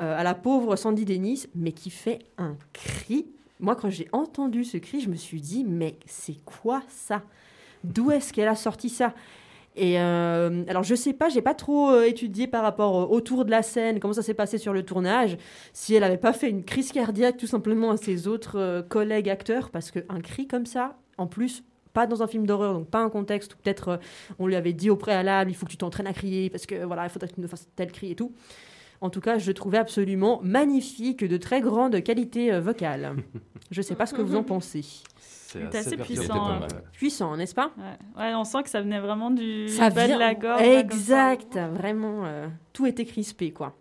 [0.01, 3.27] euh, à la pauvre Sandy Dennis, mais qui fait un cri.
[3.59, 7.21] Moi, quand j'ai entendu ce cri, je me suis dit, mais c'est quoi ça?
[7.83, 9.13] D'où est-ce qu'elle a sorti ça?
[9.75, 13.45] Et euh, alors je sais pas, j'ai pas trop euh, étudié par rapport au- autour
[13.45, 15.37] de la scène, comment ça s'est passé sur le tournage,
[15.71, 19.69] si elle avait pas fait une crise cardiaque tout simplement à ses autres collègues acteurs,
[19.69, 21.63] parce qu'un cri comme ça, en plus
[21.97, 23.97] pas dans un film d'horreur, donc pas un contexte où peut-être euh,
[24.37, 26.85] on lui avait dit au préalable, il faut que tu t'entraînes à crier parce que
[26.85, 28.33] voilà, il faudrait que tu nous fasses tel cri et tout.
[29.01, 33.15] En tout cas, je le trouvais absolument magnifique, de très grande qualité euh, vocale.
[33.71, 34.85] Je sais pas ce que vous en pensez.
[35.19, 36.47] C'est assez puissant.
[36.47, 36.67] hein.
[36.91, 37.71] Puissant, n'est-ce pas?
[37.77, 38.21] Ouais.
[38.23, 40.61] Ouais, on sent que ça venait vraiment du Ça bas vient- de la gorge.
[40.61, 40.79] là.
[40.79, 43.75] Exact, vraiment, euh, tout était crispé, quoi.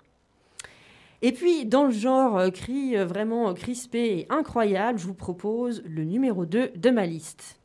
[1.23, 5.83] Et puis, dans le genre euh, cri euh, vraiment crispé et incroyable, je vous propose
[5.87, 7.59] le numéro 2 de ma liste.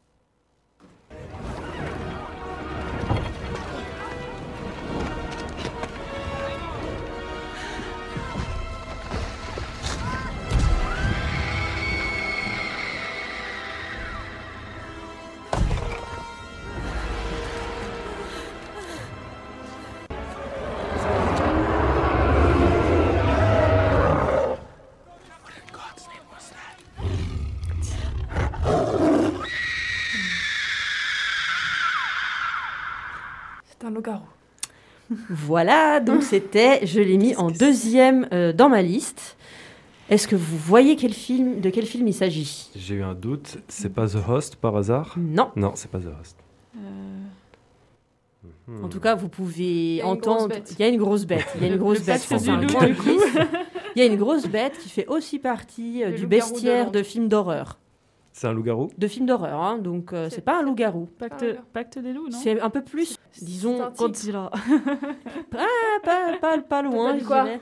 [35.31, 39.37] Voilà, donc c'était, je l'ai mis en deuxième euh, dans ma liste.
[40.09, 42.69] Est-ce que vous voyez quel film, de quel film il s'agit?
[42.75, 43.57] J'ai eu un doute.
[43.69, 45.15] C'est pas The Host par hasard?
[45.17, 45.51] Non.
[45.55, 46.35] Non, c'est pas The Host.
[48.83, 50.55] En tout cas, vous pouvez entendre.
[50.71, 51.45] Il y a une grosse bête.
[51.55, 52.27] Il y a une grosse bête.
[53.95, 57.03] Il y a une grosse bête qui fait aussi partie euh, du de bestiaire de
[57.03, 57.77] films d'horreur.
[58.41, 61.07] C'est un loup-garou De films d'horreur, hein, donc euh, C'est- pas un loup-garou.
[61.19, 64.07] Pacte, pacte des loups, non C'est un peu plus, disons, C'est un tigre.
[64.07, 64.51] Godzilla.
[65.51, 65.67] pas,
[66.03, 67.61] pas, pas, pas loin, je quoi dirais.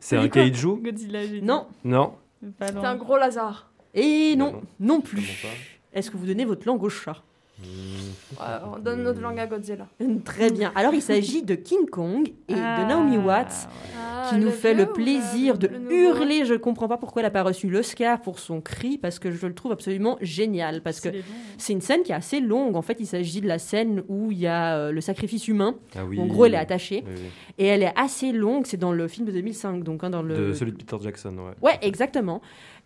[0.00, 1.42] C'est un kaiju Godzilla, j'ai dit.
[1.46, 2.14] Non, Non.
[2.58, 3.70] C'est un gros Lazare.
[3.92, 5.44] et non, Non, plus.
[5.92, 7.22] Est-ce que vous donnez votre langue au chat?
[7.62, 9.86] Ouais, on donne notre langue à Godzilla.
[10.24, 10.72] Très bien.
[10.74, 13.68] Alors, il s'agit de King Kong et Ah, de Naomi Watts.
[13.98, 16.44] Ah, qui nous fait le plaisir de le hurler.
[16.44, 19.30] Je ne comprends pas pourquoi elle n'a pas reçu l'Oscar pour son cri, parce que
[19.30, 20.82] je le trouve absolument génial.
[20.82, 21.22] Parce que hein.
[21.58, 22.76] c'est une scène qui est assez longue.
[22.76, 25.74] En fait, il s'agit de la scène où il y a euh, le sacrifice humain.
[25.96, 26.18] Ah oui.
[26.20, 27.04] En gros, elle est attachée.
[27.06, 27.30] Oui, oui.
[27.58, 28.66] Et elle est assez longue.
[28.66, 30.48] C'est dans le film de 2005, donc hein, dans le.
[30.48, 31.54] De celui de Peter Jackson, ouais.
[31.60, 32.40] Ouais, exactement.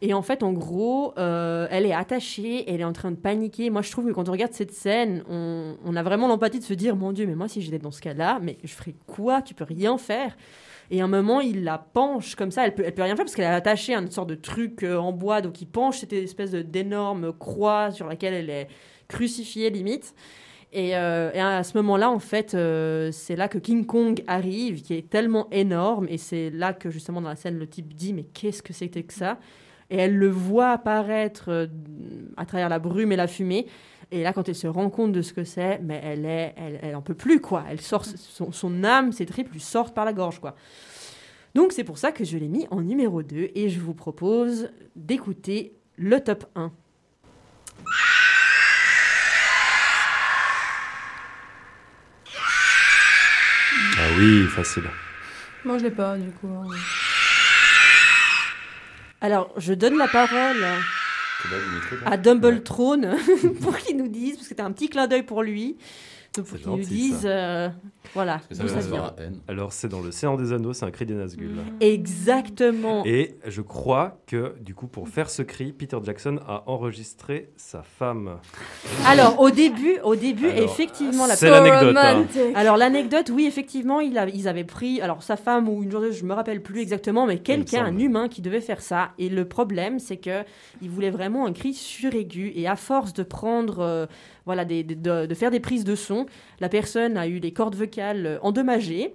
[0.06, 3.70] Et en fait, en gros, euh, elle est attachée, elle est en train de paniquer.
[3.70, 6.74] Moi, je trouve que quand on regarde cette scène, on, a vraiment l'empathie de se
[6.74, 9.40] dire Mon Dieu, mais moi, si j'étais dans ce cas-là, mais je ferais quoi?
[9.40, 10.36] Tu peux rien faire.
[10.90, 12.66] Et à un moment, il la penche comme ça.
[12.66, 14.98] Elle peut, elle peut rien faire parce qu'elle a attaché une sorte de truc euh,
[14.98, 15.40] en bois.
[15.40, 18.68] Donc, il penche cette espèce d'énorme croix sur laquelle elle est
[19.08, 20.14] crucifiée, limite.
[20.74, 25.08] Et, euh, à ce moment-là, en fait, c'est là que King Kong arrive, qui est
[25.08, 26.08] tellement énorme.
[26.10, 29.04] Et c'est là que, justement, dans la scène, le type dit Mais qu'est-ce que c'était
[29.04, 29.38] que ça?
[29.90, 31.66] Et elle le voit apparaître euh,
[32.36, 33.66] à travers la brume et la fumée.
[34.10, 36.78] Et là, quand elle se rend compte de ce que c'est, mais elle est, elle,
[36.82, 37.64] elle en peut plus, quoi.
[37.68, 40.54] Elle sort, son, son âme, ses tripes lui sortent par la gorge, quoi.
[41.54, 44.70] Donc, c'est pour ça que je l'ai mis en numéro 2 et je vous propose
[44.96, 46.72] d'écouter le top 1.
[53.96, 54.84] Ah oui, facile.
[55.64, 56.48] Moi, je l'ai pas, du coup.
[56.48, 56.66] hein.
[59.24, 60.62] Alors, je donne la parole
[62.04, 63.16] à Dumbletrone
[63.62, 65.78] pour qu'il nous dise, parce que c'était un petit clin d'œil pour lui,
[66.36, 67.28] donc pour C'est qu'il nous gentil, dise, ça.
[67.28, 67.68] euh,
[68.14, 69.14] voilà, d'où ça vient.
[69.48, 71.50] Alors, c'est dans l'Océan des Anneaux, c'est un cri des Nazgûl.
[71.80, 73.02] Exactement.
[73.04, 77.82] Et je crois que, du coup, pour faire ce cri, Peter Jackson a enregistré sa
[77.82, 78.38] femme.
[79.06, 82.26] Alors, au début, au début, Alors, effectivement, la c'est l'anecdote, hein.
[82.54, 86.20] Alors l'anecdote, oui, effectivement, il a- ils avaient pris, alors sa femme ou une journaliste,
[86.20, 89.10] je me rappelle plus exactement, mais quelqu'un, un humain qui devait faire ça.
[89.18, 90.42] Et le problème, c'est que
[90.82, 92.52] il voulait vraiment un cri suraigu.
[92.54, 94.06] Et à force de prendre, euh,
[94.46, 96.26] voilà, des- des- de, de faire des prises de son,
[96.60, 99.14] la personne a eu les cordes vocales endommagées.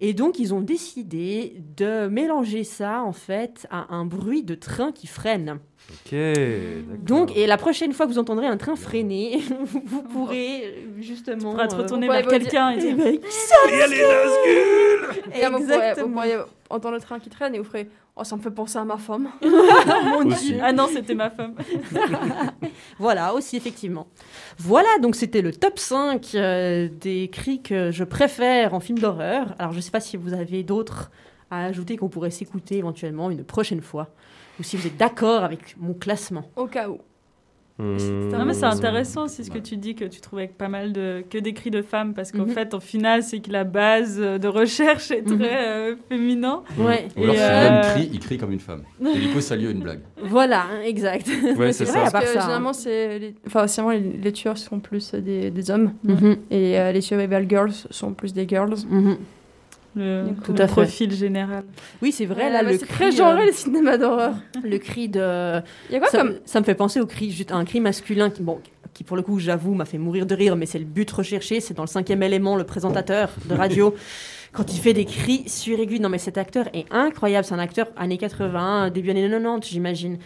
[0.00, 4.92] Et donc, ils ont décidé de mélanger ça, en fait, à un bruit de train
[4.92, 5.58] qui freine.
[5.90, 6.16] Ok.
[7.02, 9.40] Donc, et la prochaine fois que vous entendrez un train freiner,
[9.84, 11.36] vous pourrez justement...
[11.38, 13.04] Tu pourras te euh, retourner vous vers pourrez quelqu'un et Eh dire ben,
[13.90, 13.96] les
[15.38, 16.08] Et là, vous pourriez, vous Exactement.
[16.12, 16.36] pourriez
[16.70, 17.88] entendre le train qui traîne et vous ferez
[18.20, 19.28] Oh, ça me fait penser à ma femme.
[19.42, 20.46] Mon Aussi.
[20.46, 20.60] Dieu.
[20.60, 21.54] Ah non, c'était ma femme.
[22.98, 24.08] Voilà, aussi, effectivement.
[24.58, 29.54] Voilà, donc c'était le top 5 euh, des cris que je préfère en film d'horreur.
[29.58, 31.12] Alors, je ne sais pas si vous avez d'autres
[31.50, 34.08] à ajouter qu'on pourrait s'écouter éventuellement une prochaine fois,
[34.58, 36.50] ou si vous êtes d'accord avec mon classement.
[36.56, 36.98] Au cas où.
[37.78, 41.22] Non mais c'est intéressant aussi ce que tu dis que tu trouvais pas mal de
[41.30, 42.48] que des cris de femmes parce qu'en Mhm.
[42.50, 45.38] fait au final c'est que la base de recherche est Mhm.
[45.38, 46.62] très euh, féminin.
[46.78, 48.82] Ouais, Ou alors, Et, si euh, l'homme crie, il crie comme une femme.
[49.14, 50.00] Et du coup, ça lieu une blague.
[50.22, 51.28] voilà, hein, exact.
[51.56, 52.00] Ouais, c'est vrai, ça.
[52.00, 52.38] à part Parce que ça.
[52.38, 52.42] hein.
[52.42, 53.34] généralement, c'est les...
[53.46, 55.92] Enfin, sinon, les, les tueurs sont plus des, des hommes.
[56.50, 58.74] Et euh, les survival girls sont plus des girls.
[59.96, 60.72] Le, Tout le à fait.
[60.72, 61.64] profil général.
[62.02, 64.34] Oui, c'est vrai, Ouais, là, le c'est cri, très genré, euh, le cinéma d'horreur.
[64.62, 65.60] le cri de...
[65.88, 66.34] Il y a quoi ça, comme.
[66.44, 68.60] ça me fait penser au cri, juste à un cri masculin qui, bon,
[68.94, 71.60] qui pour le coup, j'avoue, m'a fait mourir de rire, mais c'est le but recherché.
[71.60, 73.94] C'est dans le cinquième élément, le présentateur de radio,
[74.52, 76.00] quand il fait des cris suraigus.
[76.00, 77.44] Non, mais cet acteur est incroyable.
[77.44, 80.18] C'est un acteur années 80, début années 90, j'imagine.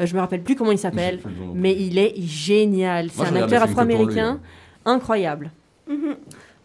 [0.00, 1.18] Euh, je me rappelle plus comment il s'appelle,
[1.54, 3.10] mais il est génial.
[3.10, 4.40] C'est un acteur les afro-américain
[4.84, 5.50] incroyable.
[5.88, 6.16] Mhm.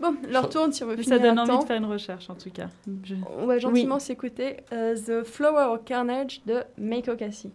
[0.04, 2.50] Bon, leur tourne si on veut Ça donne envie de faire une recherche en tout
[2.50, 2.68] cas.
[3.38, 7.52] On va gentiment s'écouter euh, The Flower of Carnage de Meiko Kasi.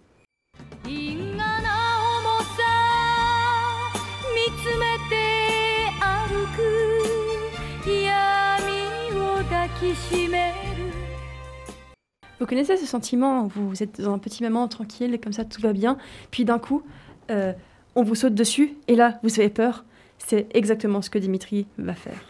[12.40, 15.74] vous connaissez ce sentiment, vous êtes dans un petit moment tranquille, comme ça tout va
[15.74, 15.98] bien,
[16.30, 16.82] puis d'un coup,
[17.30, 17.52] euh,
[17.94, 19.84] on vous saute dessus, et là, vous avez peur,
[20.28, 22.20] c'est exactement ce que Dimitri va faire.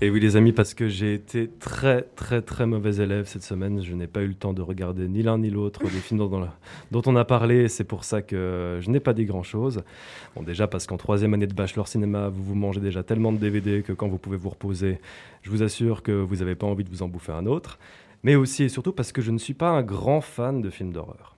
[0.00, 3.82] Et oui, les amis, parce que j'ai été très, très, très mauvais élève cette semaine.
[3.82, 6.20] Je n'ai pas eu le temps de regarder ni l'un ni l'autre des films
[6.90, 7.68] dont, on a parlé.
[7.68, 9.82] C'est pour ça que je n'ai pas dit grand-chose.
[10.34, 13.38] Bon, déjà, parce qu'en troisième année de bachelor cinéma, vous vous mangez déjà tellement de
[13.38, 15.00] DVD que quand vous pouvez vous reposer,
[15.42, 17.78] je vous assure que vous n'avez pas envie de vous en bouffer un autre.
[18.22, 20.94] Mais aussi et surtout parce que je ne suis pas un grand fan de films
[20.94, 21.33] d'horreur.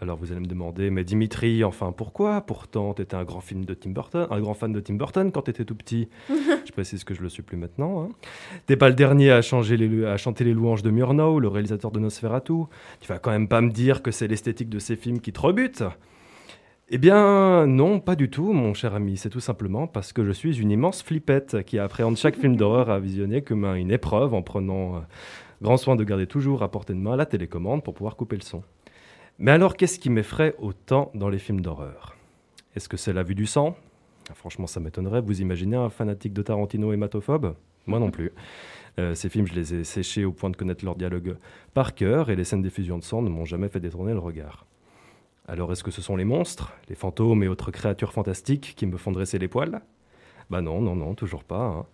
[0.00, 3.64] Alors vous allez me demander, mais Dimitri, enfin pourquoi Pourtant, tu étais un grand film
[3.64, 6.08] de Tim Burton, un grand fan de Tim Burton quand tu étais tout petit?
[6.28, 8.02] je précise que je le suis plus maintenant.
[8.04, 8.08] Hein.
[8.66, 11.90] T'es pas le dernier à, changer les, à chanter les louanges de Murnau, le réalisateur
[11.90, 12.52] de Nosferatu.
[13.00, 15.40] Tu vas quand même pas me dire que c'est l'esthétique de ces films qui te
[15.40, 15.82] rebute
[16.90, 19.16] Eh bien, non, pas du tout, mon cher ami.
[19.16, 22.88] C'est tout simplement parce que je suis une immense flippette qui appréhende chaque film d'horreur
[22.90, 25.00] à visionner comme un- une épreuve en prenant euh,
[25.60, 28.42] grand soin de garder toujours à portée de main la télécommande pour pouvoir couper le
[28.42, 28.62] son.
[29.40, 32.16] Mais alors, qu'est-ce qui m'effraie autant dans les films d'horreur?
[32.74, 33.76] Est-ce que c'est la vue du sang?
[34.34, 35.20] Franchement, ça m'étonnerait.
[35.20, 37.54] Vous imaginez un fanatique de Tarantino hématophobe?
[37.86, 38.32] Moi non plus.
[38.98, 41.36] Euh, ces films, je les ai séchés au point de connaître leur dialogue
[41.72, 44.66] par cœur, et les scènes d'effusion de sang ne m'ont jamais fait détourner le regard.
[45.46, 48.96] Alors, est-ce que ce sont les monstres, les fantômes et autres créatures fantastiques qui me
[48.96, 49.80] font dresser les poils?
[50.50, 51.64] Bah non, non, non, toujours pas.
[51.64, 51.86] hein.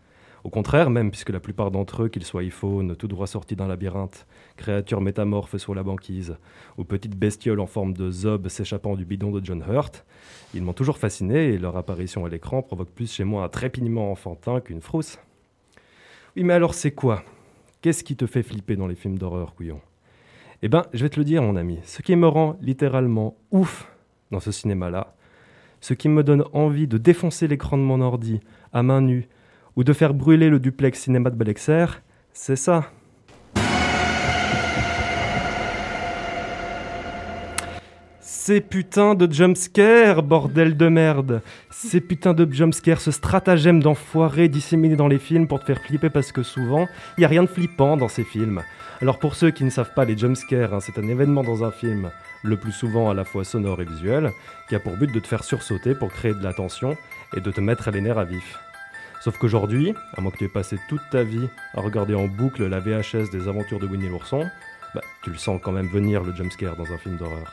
[0.44, 3.66] Au contraire même, puisque la plupart d'entre eux, qu'ils soient iPhone, tout droit sortis d'un
[3.66, 4.26] labyrinthe,
[4.58, 6.36] créatures métamorphes sur la banquise,
[6.76, 10.04] ou petites bestioles en forme de zob s'échappant du bidon de John Hurt,
[10.52, 14.12] ils m'ont toujours fasciné et leur apparition à l'écran provoque plus chez moi un trépignement
[14.12, 15.18] enfantin qu'une frousse.
[16.36, 17.24] Oui, mais alors c'est quoi?
[17.80, 19.80] Qu'est-ce qui te fait flipper dans les films d'horreur, couillon?
[20.60, 21.78] Eh ben, je vais te le dire, mon ami.
[21.84, 23.90] Ce qui me rend littéralement ouf
[24.30, 25.14] dans ce cinéma-là,
[25.80, 28.40] ce qui me donne envie de défoncer l'écran de mon ordi
[28.72, 29.28] à main nue
[29.76, 31.86] ou de faire brûler le duplex cinéma de Belexer,
[32.32, 32.90] c'est ça.
[38.46, 41.40] Ces putains de jumpscares, bordel de merde
[41.70, 46.10] Ces putains de jumpscares, ce stratagème d'enfoiré disséminé dans les films pour te faire flipper
[46.10, 46.86] parce que souvent,
[47.16, 48.62] il n'y a rien de flippant dans ces films.
[49.00, 51.70] Alors pour ceux qui ne savent pas, les jumpscares, hein, c'est un événement dans un
[51.70, 52.10] film,
[52.42, 54.30] le plus souvent à la fois sonore et visuel,
[54.68, 56.98] qui a pour but de te faire sursauter pour créer de la tension
[57.34, 58.58] et de te mettre les nerfs à vif.
[59.24, 62.66] Sauf qu'aujourd'hui, à moins que tu aies passé toute ta vie à regarder en boucle
[62.66, 64.44] la VHS des aventures de Winnie l'ourson,
[64.94, 67.50] bah, tu le sens quand même venir le jumpscare dans un film d'horreur.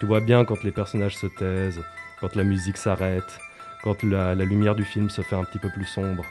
[0.00, 1.82] Tu vois bien quand les personnages se taisent,
[2.18, 3.38] quand la musique s'arrête,
[3.82, 6.24] quand la, lumière du film se fait un petit peu plus sombre.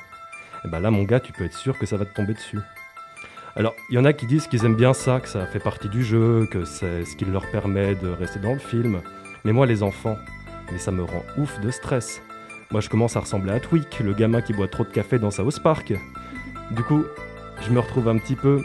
[0.66, 2.60] Et ben là, mon gars, tu peux être sûr que ça va te tomber dessus.
[3.56, 5.90] Alors, il y en a qui disent qu'ils aiment bien ça, que ça fait partie
[5.90, 9.04] du jeu, que c'est ce qui leur permet de rester dans le film.
[9.44, 10.18] Mais moi, les enfants,
[10.72, 12.24] mais ça me rend ouf de stress.
[12.72, 15.30] Moi, je commence à ressembler à Tweak, le gamin qui boit trop de café dans
[15.32, 15.94] South Park.
[16.72, 17.04] Du coup,
[17.62, 18.64] je me retrouve un petit peu.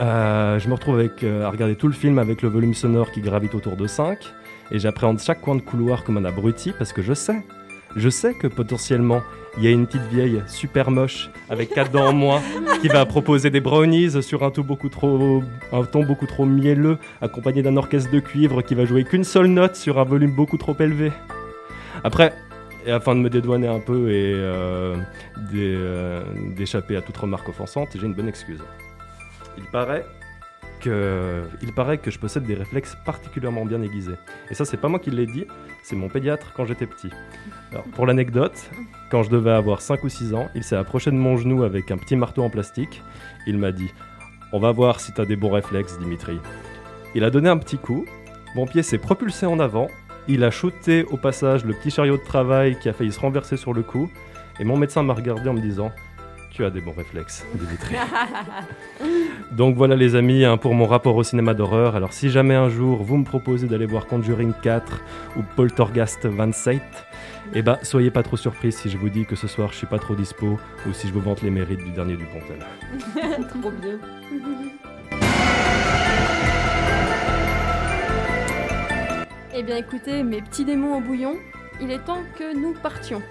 [0.00, 3.12] euh, je me retrouve avec, euh, à regarder tout le film avec le volume sonore
[3.12, 4.18] qui gravite autour de 5.
[4.72, 7.44] Et j'appréhende chaque coin de couloir comme un abruti parce que je sais.
[7.96, 9.20] Je sais que potentiellement,
[9.58, 12.40] il y a une petite vieille super moche avec quatre dents en moins
[12.80, 15.42] qui va proposer des brownies sur un beaucoup trop,
[15.72, 19.48] un ton beaucoup trop mielleux, accompagné d'un orchestre de cuivre qui va jouer qu'une seule
[19.48, 21.10] note sur un volume beaucoup trop élevé.
[22.04, 22.32] Après,
[22.86, 24.96] et afin de me dédouaner un peu et euh,
[25.54, 26.22] euh,
[26.56, 28.62] d'échapper à toute remarque offensante, j'ai une bonne excuse.
[29.58, 30.04] Il paraît
[30.80, 34.16] que, il paraît que je possède des réflexes particulièrement bien aiguisés.
[34.50, 35.46] Et ça, c'est pas moi qui l'ai dit,
[35.82, 37.10] c'est mon pédiatre quand j'étais petit.
[37.72, 38.70] Alors, pour l'anecdote,
[39.10, 41.90] quand je devais avoir 5 ou 6 ans, il s'est approché de mon genou avec
[41.90, 43.02] un petit marteau en plastique.
[43.46, 43.90] Il m'a dit
[44.52, 46.38] On va voir si t'as des bons réflexes, Dimitri.
[47.14, 48.06] Il a donné un petit coup,
[48.54, 49.88] mon pied s'est propulsé en avant,
[50.30, 53.56] il a shooté au passage le petit chariot de travail qui a failli se renverser
[53.56, 54.10] sur le cou,
[54.60, 55.90] et mon médecin m'a regardé en me disant
[56.52, 57.96] Tu as des bons réflexes, Dimitri.
[59.52, 61.96] Donc voilà les amis hein, pour mon rapport au cinéma d'horreur.
[61.96, 65.00] Alors si jamais un jour vous me proposez d'aller voir Conjuring 4
[65.36, 66.80] ou Poltergeist 27,
[67.54, 69.86] eh ben soyez pas trop surpris si je vous dis que ce soir je suis
[69.88, 72.64] pas trop dispo ou si je vous vante les mérites du dernier du Pontel.
[73.48, 73.98] Trop bien.
[79.54, 81.36] Eh bien écoutez, mes petits démons au bouillon,
[81.80, 83.22] il est temps que nous partions.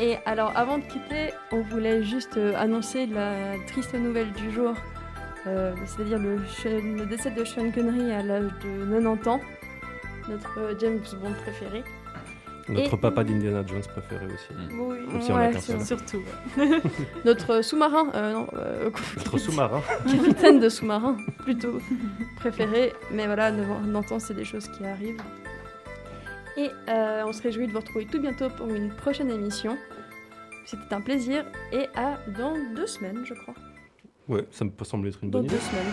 [0.00, 4.74] Et alors avant de quitter, on voulait juste euh, annoncer la triste nouvelle du jour,
[5.46, 9.40] euh, c'est-à-dire le, décès de Sean Connery à l'âge de 90 ans,
[10.28, 11.84] notre euh, James Bond préféré.
[12.68, 14.48] Notre Et- papa d'Indiana Jones préféré aussi.
[14.72, 16.22] Oui, Même si on a ouais, surtout.
[17.24, 19.80] notre sous-marin, euh, non, euh, Notre sous-marin.
[20.10, 21.80] capitaine de sous-marin plutôt
[22.36, 25.20] préféré, mais voilà, 90 ans c'est des choses qui arrivent.
[26.56, 29.76] Et euh, on se réjouit de vous retrouver tout bientôt pour une prochaine émission.
[30.66, 33.54] C'était un plaisir et à dans deux semaines, je crois.
[34.28, 35.64] Ouais, ça me peut sembler être une Dans bonne deux idée.
[35.64, 35.92] semaines.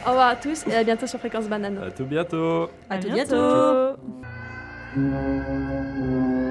[0.06, 1.78] Au revoir à tous et à bientôt sur Fréquence Banane.
[1.78, 2.68] À tout bientôt.
[2.88, 3.96] À tout bientôt.
[4.96, 6.49] bientôt.